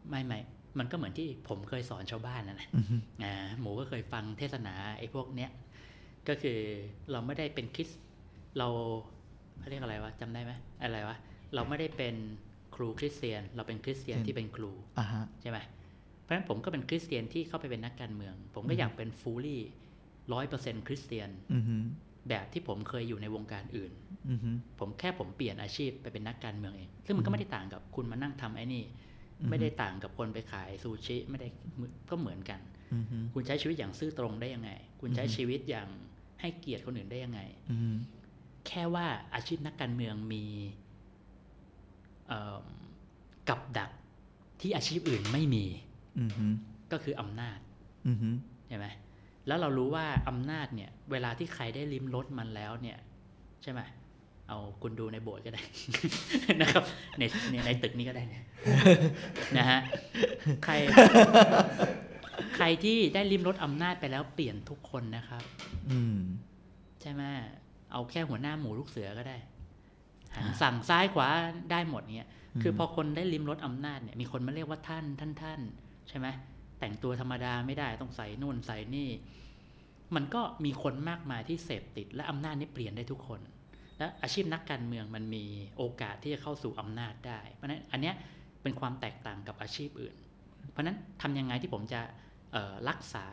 [0.09, 0.39] ไม่ไม่
[0.79, 5.51] มันก็เหมือนที่ผมเคยสอนชาวบ้านนะนะอือฮึอ่าหมูก็เคยฟังเทศนาไอ้พวกเนี้ย
[6.27, 6.59] ก็คือ
[7.11, 7.89] เราไม่ได้เป็นคริส
[8.59, 8.69] เรา
[9.63, 10.51] เขาเรียกอะไรวะจำได้ไหม
[10.81, 11.17] อะไรวะ
[11.55, 12.15] เราไม่ได้เป็น
[12.75, 15.59] ครูคริสเตียน เราเป็นคริสเตียนที่เป็นครูอ่าฮะใช่ไหม
[16.21, 19.61] เพราะฉะนั้นผมก็เป็นคริสเตียนที่เข้าไปเป็นนักการเมือง ผมก็อยากเป็นฟูลี่
[20.33, 21.75] ร้อยเปอร์เซ็นคริสเตียนอือฮึ
[22.29, 23.91] แบบที่ผมเคยอยู่ในวงการอื่น
[24.29, 24.49] อือฮึ
[24.79, 28.83] ผมแค่ผมเปลี่ยนอาชีพไปเป็นนักการเมืองเอง ซึ่งมันก็ไม่ได้ต่างกับคุณมานั่งทำไอ้นี่
[29.39, 31.47] อือฮึไม่ได้ต่างกับคนไปขายซูชิ ไม่ได้
[32.09, 32.59] ก็เหมือนกัน
[32.93, 35.87] อือฮึคุณใช้ชีวิตอย่างซื่อตรงได้ยังไง คุณใช้อือฮึชีวิตอย่าง
[36.41, 37.89] ให้เกียรติคนอื่นได้ยังไงอือฮึ
[38.67, 40.45] แค่ว่าอาชีพนักการเมืองมี
[42.27, 42.61] เอ่อ
[43.49, 43.91] กับดัก
[44.61, 45.65] ที่อาชีพอื่นไม่มี
[46.19, 46.45] อือฮึ
[46.91, 47.59] ก็คืออำนาจ
[48.07, 48.29] อือฮึ
[48.67, 48.85] ใช่ไหม
[49.47, 52.97] แล้วเรารู้ว่าอำนาจเนี่ย เวลาที่ใครได้ลิ้มรสมันแล้วเนี่ย
[53.63, 53.81] ใช่ไหม
[54.47, 55.63] เอาคุณดูในโบสถ์ก็ได้
[56.61, 56.83] นะครับ
[57.19, 58.45] ในในในตึกนี้ก็ได้เนี่ย
[59.57, 59.79] นะฮะ
[60.65, 60.73] ใคร
[62.57, 65.43] ใครที่ได้ลิ้มรสอำนาจไปแล้วเปลี่ยนทุกคนนะครับ
[65.91, 66.17] อืม
[67.01, 67.23] ใช่ไหม
[67.93, 69.37] เอาแค่หัวหน้าหมูลูกเสือก็ได้
[70.35, 71.27] หันสั่งซ้ายขวา
[71.71, 72.29] ได้หมดเนี่ย
[72.61, 75.59] คือพอคนได้ลิ้มรสอำนาจเนี่ยมีคนมาเรียกว่าท่านท่านท่าน
[76.09, 76.27] ใช่ไหม
[76.79, 79.09] แต่งตัวธรรมดาไม่ได้ต้องใส่นู่นใส่นี่
[80.15, 83.41] มันก็มีคนมากมายที่เสพติด และอำนาจนี่เปลี่ยนได้ทุกคน
[83.97, 85.45] และอาชีพนักการเมืองมันมี
[85.77, 88.15] โอกาสที่จะเข้าสู่อำนาจได้ เพราะฉะนั้นอันเนี้ย
[88.61, 90.15] เป็นความแตกต่างกับอาชีพอื่น
[90.71, 92.01] เพราะฉะนั้นทำยังไงที่ผมจะ
[92.51, 93.25] เอ่อรักษา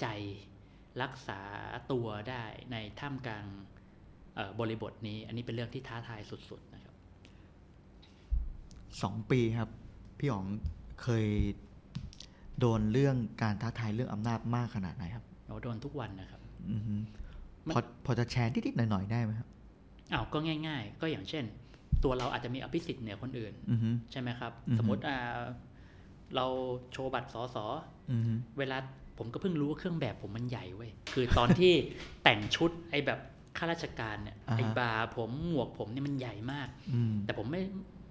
[0.00, 0.06] ใจ
[1.02, 1.40] รักษา
[1.92, 3.75] ตัวได้ในท่ามกลางเอ่อ
[4.60, 6.94] บริบทนี้ อันนี้เป็นเรื่องที่ท้าทายสุดๆนะครับ
[9.02, 9.68] สองปีครับ
[10.18, 10.44] พี่อ๋อง
[11.02, 11.26] เคย
[12.60, 16.94] โดนเรื่องการท้าทายเรื่องอำนาจมากขนาดไหนครับเราโดนทุกวันนะครับอือฮึ
[17.66, 19.48] มันพอพอจะแชร์นิดๆหน่อยๆได้ไหมครับ
[20.12, 21.44] อ้าวก็ง่าย ๆ ก็อย่างเช่น
[22.04, 25.40] ตัวเราอาจจะมีอภิสิทธิ์เหนือคนอื่นอือฮึใช่ไหมครับอือฮึสมมติอ่า
[26.36, 26.46] เรา
[26.92, 27.64] โชว์บัตรสอสอ
[28.12, 28.76] อือฮึเวลา
[29.18, 31.72] ผมก็เพิ่งรู้ว่าเครื่องแบบผมมันใหญ่เว้ย คือตอนที่
[32.24, 33.20] แต่งชุดไอ้แบบ
[33.58, 37.62] ข้าราชการเนี่ยอ่าฮะไอ้บาร์ผมหมวกผมเนี่ยมันใหญ่มากอืมแต่ผมไม่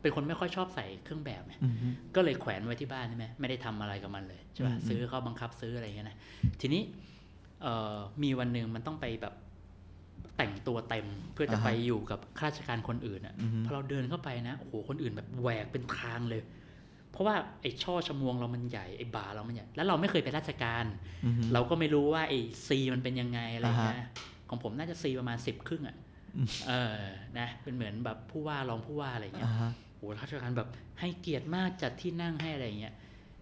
[0.01, 6.17] เป็นคนไม่ค่อยชอบใส่เครื่องแบบไงอือฮึก็เลยแขวนไว้ที่บ้านใช่ไหมไม่ได้ทำอะไรกับมันเลยใช่ป่ะอืมซื้อเขาบังคับซื้ออะไรอย่างเงี้ยนะ
[6.61, 6.81] ทีนี้
[7.61, 9.33] เอ่อมีวันหนึ่งมันต้องไปแบบ
[10.37, 16.41] แต่งตัวเต็มเพื่อจะไปอยู่กับข้าราชการคนอื่นอะอือฮึพอเราเดินเข้าไปนะโอ้โหคนอื่นแบบแหวกเป็นทางเลย
[17.11, 20.85] เพราะว่าไอ้ช่อชมวงเรามันใหญ่ไอ้บาร์เรามันใหญ่แล้วเราไม่เคยเป็นราชการ
[21.25, 24.09] อือฮึเราก็ไม่รู้ว่าไอ้ซีมันเป็นยังไงอะไรอย่างเงี้ยอ่าฮะ
[24.49, 25.95] ของผมน่าจะซีประมาณสิบครึ่งอะ
[26.35, 27.01] อืมเออ
[27.39, 30.69] นะเป็นเหมือนแบบผู้ว่ารองผู้ว่าอะไรอย่างเงี้ยอ่าฮะโหข้าราชการแบบ
[30.99, 32.93] ให้เกียรติมากจัดที่นั่งให้อะไรอย่างเงี้ย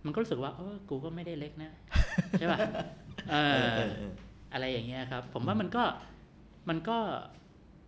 [0.05, 1.71] มันก็รู้สึกว่าเออกูก็ไม่ได้เล็กนะ
[2.39, 2.59] ใช่ป่ะ
[3.31, 4.11] เอเอออเออเออ
[4.53, 5.83] อะไรอย่างเงี้ยครับ ผมว่ามันก็
[6.69, 6.97] มันก็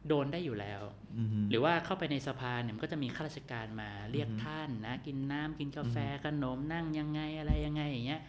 [0.08, 0.82] โดนได้อยู่แล้ว
[1.18, 8.22] อือฮึหรือว่าเข้าไปในสภาเนี่ยมันก็จะมีข้าราชการมาเรียกอือฮึท่านนะ กินน้ำกินกาแฟขนมนั่งยังไงอะไรยังไงอย่างเงี้ย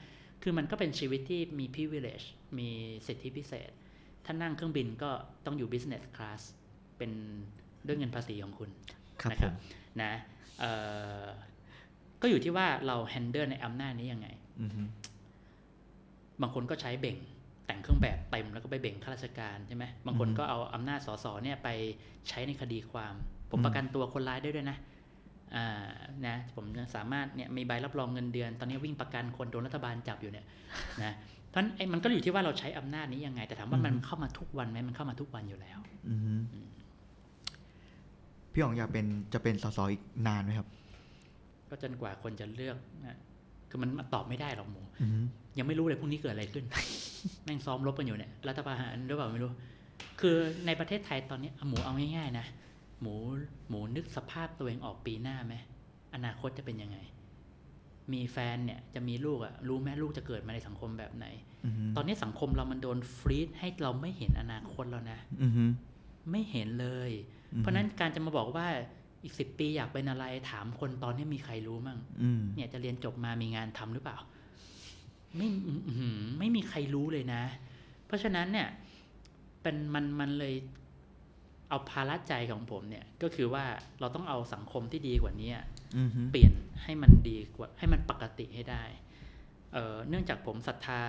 [0.42, 2.26] คือมันก็เป็นชีวิตที่มี privilege
[2.58, 2.68] มี
[3.06, 3.70] สิทธิพิเศษ
[4.26, 5.10] ถ้านั่งเครื่องบินก็
[5.46, 6.40] ต้องอยู่ business class
[6.98, 7.10] เป็น
[7.86, 8.70] ด้วยเงินภาษีของคุณ
[9.22, 9.54] ครับนะผครับม
[10.02, 10.12] นะ
[10.58, 10.72] เอ่
[11.22, 11.24] อ
[12.22, 14.28] ก็อยู่ที่ว่าเราแฮนเดิลในอำนาจนี้ยังไง
[14.60, 14.82] อือฮึ
[16.42, 17.16] บางคนก็ใช้เบ่ง
[17.66, 21.68] แต่งเครื่องแบบเต็มแล้วก็ไปเบ่งข้าราชการใช่ไหมบางคนก็เอาอำนาจสสเนี่ยไป
[22.28, 23.14] ใช้ในคดีความ
[23.50, 24.78] ผมประกันตัวคนร้ายได้ด้วยนะ
[25.54, 25.86] อ่า
[26.26, 26.64] นะผม
[26.96, 30.46] สามารถเนี่ยมีใบรับรองเงินเดือน ตอนนี้วิ่งประกันคนโดนรัฐบาลจับอยู่เนี่ย
[31.04, 35.78] นะเพ ราะฉะนั้นไอ้มันก็อยู่ที่ว่าเราใช้อำนาจนี้ยังไง แต่ถามว่ามันเข้ามาทุกวันไหมมันเข้ามาทุกวันอยู่แล้ว
[36.08, 36.42] อือฮึพ
[38.52, 40.68] พี่อ๋องอยากเป็นจะเป็นสสอีกนานไหมครับ
[41.68, 42.76] ก็จนกว่าคนจะเลือก
[43.06, 43.18] นะ
[43.70, 45.22] คือมันตอบไม่ได้หรอกหมูอืม
[45.58, 46.64] ยังไม่รู้เลยพรุ่งนี้เกิดอะไรขึ้น
[47.44, 49.50] แม่งซ้อมรบกันอยู่เนี่ยรัฐประหารหรือเปล่าไม่รู้
[50.20, 50.36] คือ
[50.66, 52.46] ในประเทศไทยตอนนี้เอาหมูเอาง่ายๆนะ
[53.00, 53.14] หมู
[53.68, 55.54] หมูนึกสภาพตัวเองออกปีหน้าไหม
[56.14, 56.98] อนาคตจะเป็นยังไง
[58.12, 61.26] มีแฟนเนี่ยจะมีลูกอะรู้ไหมลูกจะเกิดมาในสังคมแบบไหน
[61.64, 65.52] อืมตอนนี้สังคมเรามันโดนฟรีดให้เราไม่เห็นอนาคตแล้วนะอืม
[66.30, 67.10] ไม่เห็นเลย
[67.52, 68.66] อืมเพราะฉะนั้นการจะมาบอกว่า
[69.22, 74.18] อีกสิบปีอยากเป็นอะไรถามคนตอนนี้มีใครรู้มั่งอืมเนี่ยจะเรียนจบมามีงานทำหรือเปล่า
[75.36, 77.42] ไม่อื้อหือไม่มีใครรู้เลยนะ
[78.06, 78.68] เพราะฉะนั้นเนี่ย
[79.62, 80.54] เป็นมันมันเลย
[81.68, 83.64] เอาภาระใจของผมเนี่ยก็คือว่า
[84.00, 85.52] เราต้องเอาสังคมที่ดีกว่านี้
[85.96, 86.52] อืมเปลี่ยน
[86.82, 88.84] ให้มันดีกว่าให้มันปกติให้ได้
[89.72, 91.02] เอ่อเนื่องจากผมศรัทธา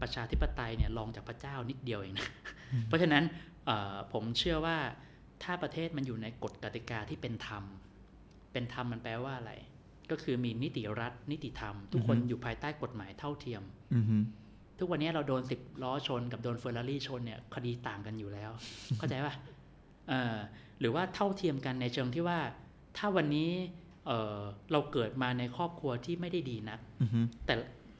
[0.00, 2.28] ประชาธิปไตยเนี่ยรองจากพระเจ้านิดเดียวเองนะ
[2.86, 3.24] เพราะฉะนั้น
[3.66, 4.76] เอ่อผมเชื่อว่า
[5.42, 7.64] ถ้าประเทศมันอยู่ในกฎกติกาที่เป็นธรรม
[8.52, 9.52] เป็นธรรมมันแปลว่าอะไร
[10.10, 13.62] ก็คือมีนิติรัฐ นิติธรรม ทุกคนอยู่ภายใต้กฎหมายเท่าเทียม
[13.94, 14.06] อืม
[14.78, 18.50] ทุกวันนี้เราโดนสิบล้อชนกับโดนเฟอร์รารี่ชนเนี่ยคดีต่างกันอยู่แล้ว
[18.98, 19.53] เข้าใจป่ะเออ
[20.80, 22.40] หรือว่าเท่าเทียมกันในเชิงที่ว่า
[22.96, 23.50] ถ้าวันนี้
[24.06, 24.40] เออ
[24.72, 27.54] เราเกิดมาในครอบครัวที่ไม่ได้ดีนักอืมแต่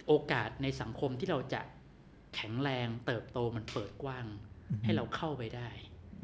[0.08, 1.60] โอกาสในสังคมที่เราจะ
[2.34, 4.26] แข็งแรงเติบโตมันเปิดกว้าง
[4.84, 5.68] ให้เราเข้าไปได้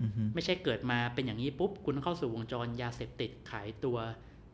[0.01, 3.99] อืมไม่ใช่เกิดมาเป็นอย่างนี้ปุ๊บ คุณเข้าสู่วงจรยาเสพติดขายตัว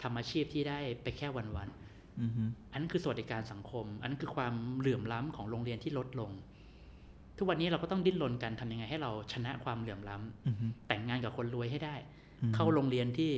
[0.03, 2.31] ทำอาชีพที่ได้ไปแค่วันๆอืม
[2.71, 6.31] อันนั้นคือสวัสดิการสังคม อันนั้นคือความเหลื่อมล้ำของโรงเรียนที่ลดลง
[7.37, 10.57] ทุกวันนี้เราก็ต้องดิ้นรนกันทำยังไงให้เราชนะความเหลื่อมล้ำอืม
[10.89, 11.97] แต่งงานกับคนรวยให้ได้
[12.43, 13.31] อืมเข้าโรงเรียนที่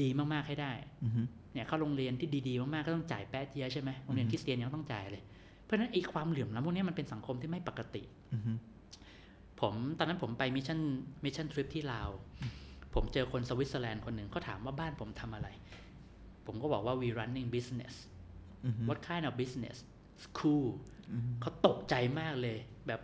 [0.00, 0.72] ดีมากๆให้ได้
[1.02, 1.12] อืม
[1.52, 5.22] เนี่ยเข้าโรงเรียนที่ดีๆมากๆก็ต้องจ่ายแป๊ะเจี๊ยะใช่ไหมโรงเรียนคริสเตียนยังต้องจ่ายเลย
[5.64, 8.42] เพราะฉะนั้นไอ้ความเหลื่อมล้ำพวกนี้มันเป็นสังคมที่ไม่ปกติอืม
[9.60, 10.80] ผมตอนนั้นผมไป mission
[11.24, 12.08] mission trip ที่ลาว
[12.94, 15.48] ผมเจอคนสวิตเซอร์แลนด์คนหนึ่งเขาถามว่าบ้านผมทำอะไร
[16.46, 17.94] ผมก็บอกว่า we running business
[18.64, 19.76] อืม what kind of business
[20.24, 20.66] school
[21.12, 23.00] อืมเขาตกใจมากเลย แบบ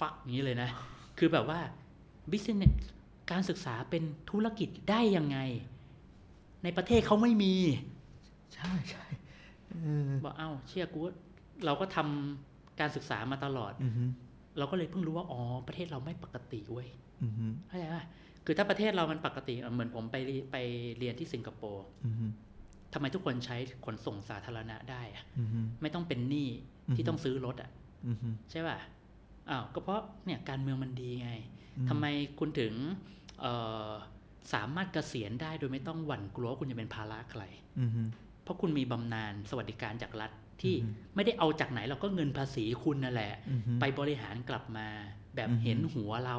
[0.00, 0.70] ฟักนี้เลยนะ
[1.18, 1.60] คือแบบว่า
[2.30, 2.74] business
[3.30, 5.38] การศึกษาเป็นธุรกิจได้ยังไง
[6.64, 7.54] ในประเทศเขาไม่มี
[8.54, 9.06] ใช่ใช่
[9.68, 9.74] เอ
[10.08, 11.14] อบอกเอ้าเชื่อกูว่า
[11.64, 14.10] เราก็ทำการศึกษามาตลอดอืม
[14.58, 16.88] เราก็เลยเพิ่งรู้ว่า อ๋อ ประเทศเราไม่ปกติเว้ย
[17.22, 18.04] อืมเข้าใจป่ะ
[18.44, 20.56] คือถ้าประเทศเรามันปกติเหมือนผมไปเรีไป
[20.98, 22.30] เรียนที่สิงคโปร์อืม
[22.92, 26.48] ทำไมทุกคนใช้ขนส่งสาธารณะได้อะอืมไม่ต้องเป็นหนี้
[26.88, 27.70] อืที่อฮึต้องซื้อรถอะ
[28.06, 28.16] อืม
[28.50, 28.78] ใช่ป่ะ
[29.50, 31.30] อ้าวก็เพราะเนี่ยการเมืองมันดีไง
[31.78, 32.06] อืมทำไม
[32.38, 32.72] คุณถึง
[33.40, 33.54] เอ่
[33.88, 33.90] อ
[34.54, 37.42] สามารถเกษียณได้โดยไม่ต้องหวั่นกลัวว่าคุณจะเป็นภาระใคร
[37.78, 37.90] อืม
[38.42, 40.32] เพราะคุณมีบำนาญสวัสดิการจากรัฐ
[40.62, 44.86] ที่อือฮึไม่ได้เอาจากไหนเราก็เงินภาษีคุณนั่นแหละอืมไปบริหารกลับมา
[45.36, 46.36] แบบอือฮึเห็นหัวเรา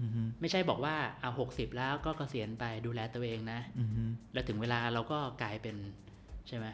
[0.00, 0.10] อืม
[0.40, 5.76] ไม่ใช่บอกว่าเอาหกสิบแล้วก็เกษียณไปดูแลตัวเองนะอืมแล้วถึงเวลาเราก็กลายเป็น
[6.48, 6.66] ใช่ไหม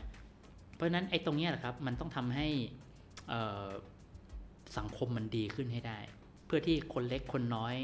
[0.74, 2.48] เพราะฉะนั้นไอ้ตรงเนี้ยแหละครับ มันต้องทำให้
[3.28, 3.66] เอ่อ
[4.76, 5.98] สังคมมันดีขึ้นให้ได้
[6.46, 7.74] เพื่อที่คนเล็กคนน้อย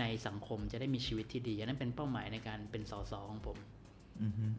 [0.00, 3.56] ในสังคมจะได้มีชีวิตที่ดีอันนั้นเป็นเป้าหมายในการเป็นสสของผม
[4.20, 4.54] อืม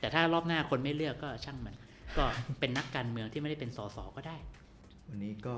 [0.00, 1.76] แต่ถ้ารอบหน้าคนไม่เลือกก็ช่างมัน
[2.18, 2.24] ก็
[2.60, 4.36] เป็นนักการเมืองที่ไม่ได้เป็นสสก็ได้
[5.08, 5.54] วันนี้ก็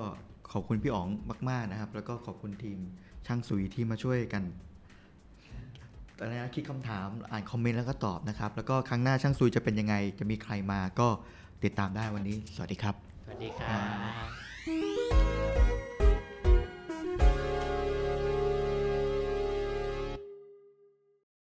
[0.53, 1.09] ขอบคุณพี่อ๋อง
[1.51, 2.79] มาก ๆนะครับ แล้วก็ขอบคุณทีม
[3.27, 4.43] ช่างสุยที่มาช่วยกัน
[6.19, 11.09] อะไรนะคิดคำถามอ่านคอมเมนต์แล้วก็ตอบนะครับ แล้วก็ครั้งหน้าช่างสุยจะเป็นยังไง จะมีใครมาก็
[11.65, 12.95] ติดตามได้วันนี้ สวัสดีครับ
[13.25, 13.79] สวัสดีครั
[14.49, 15.23] บ Música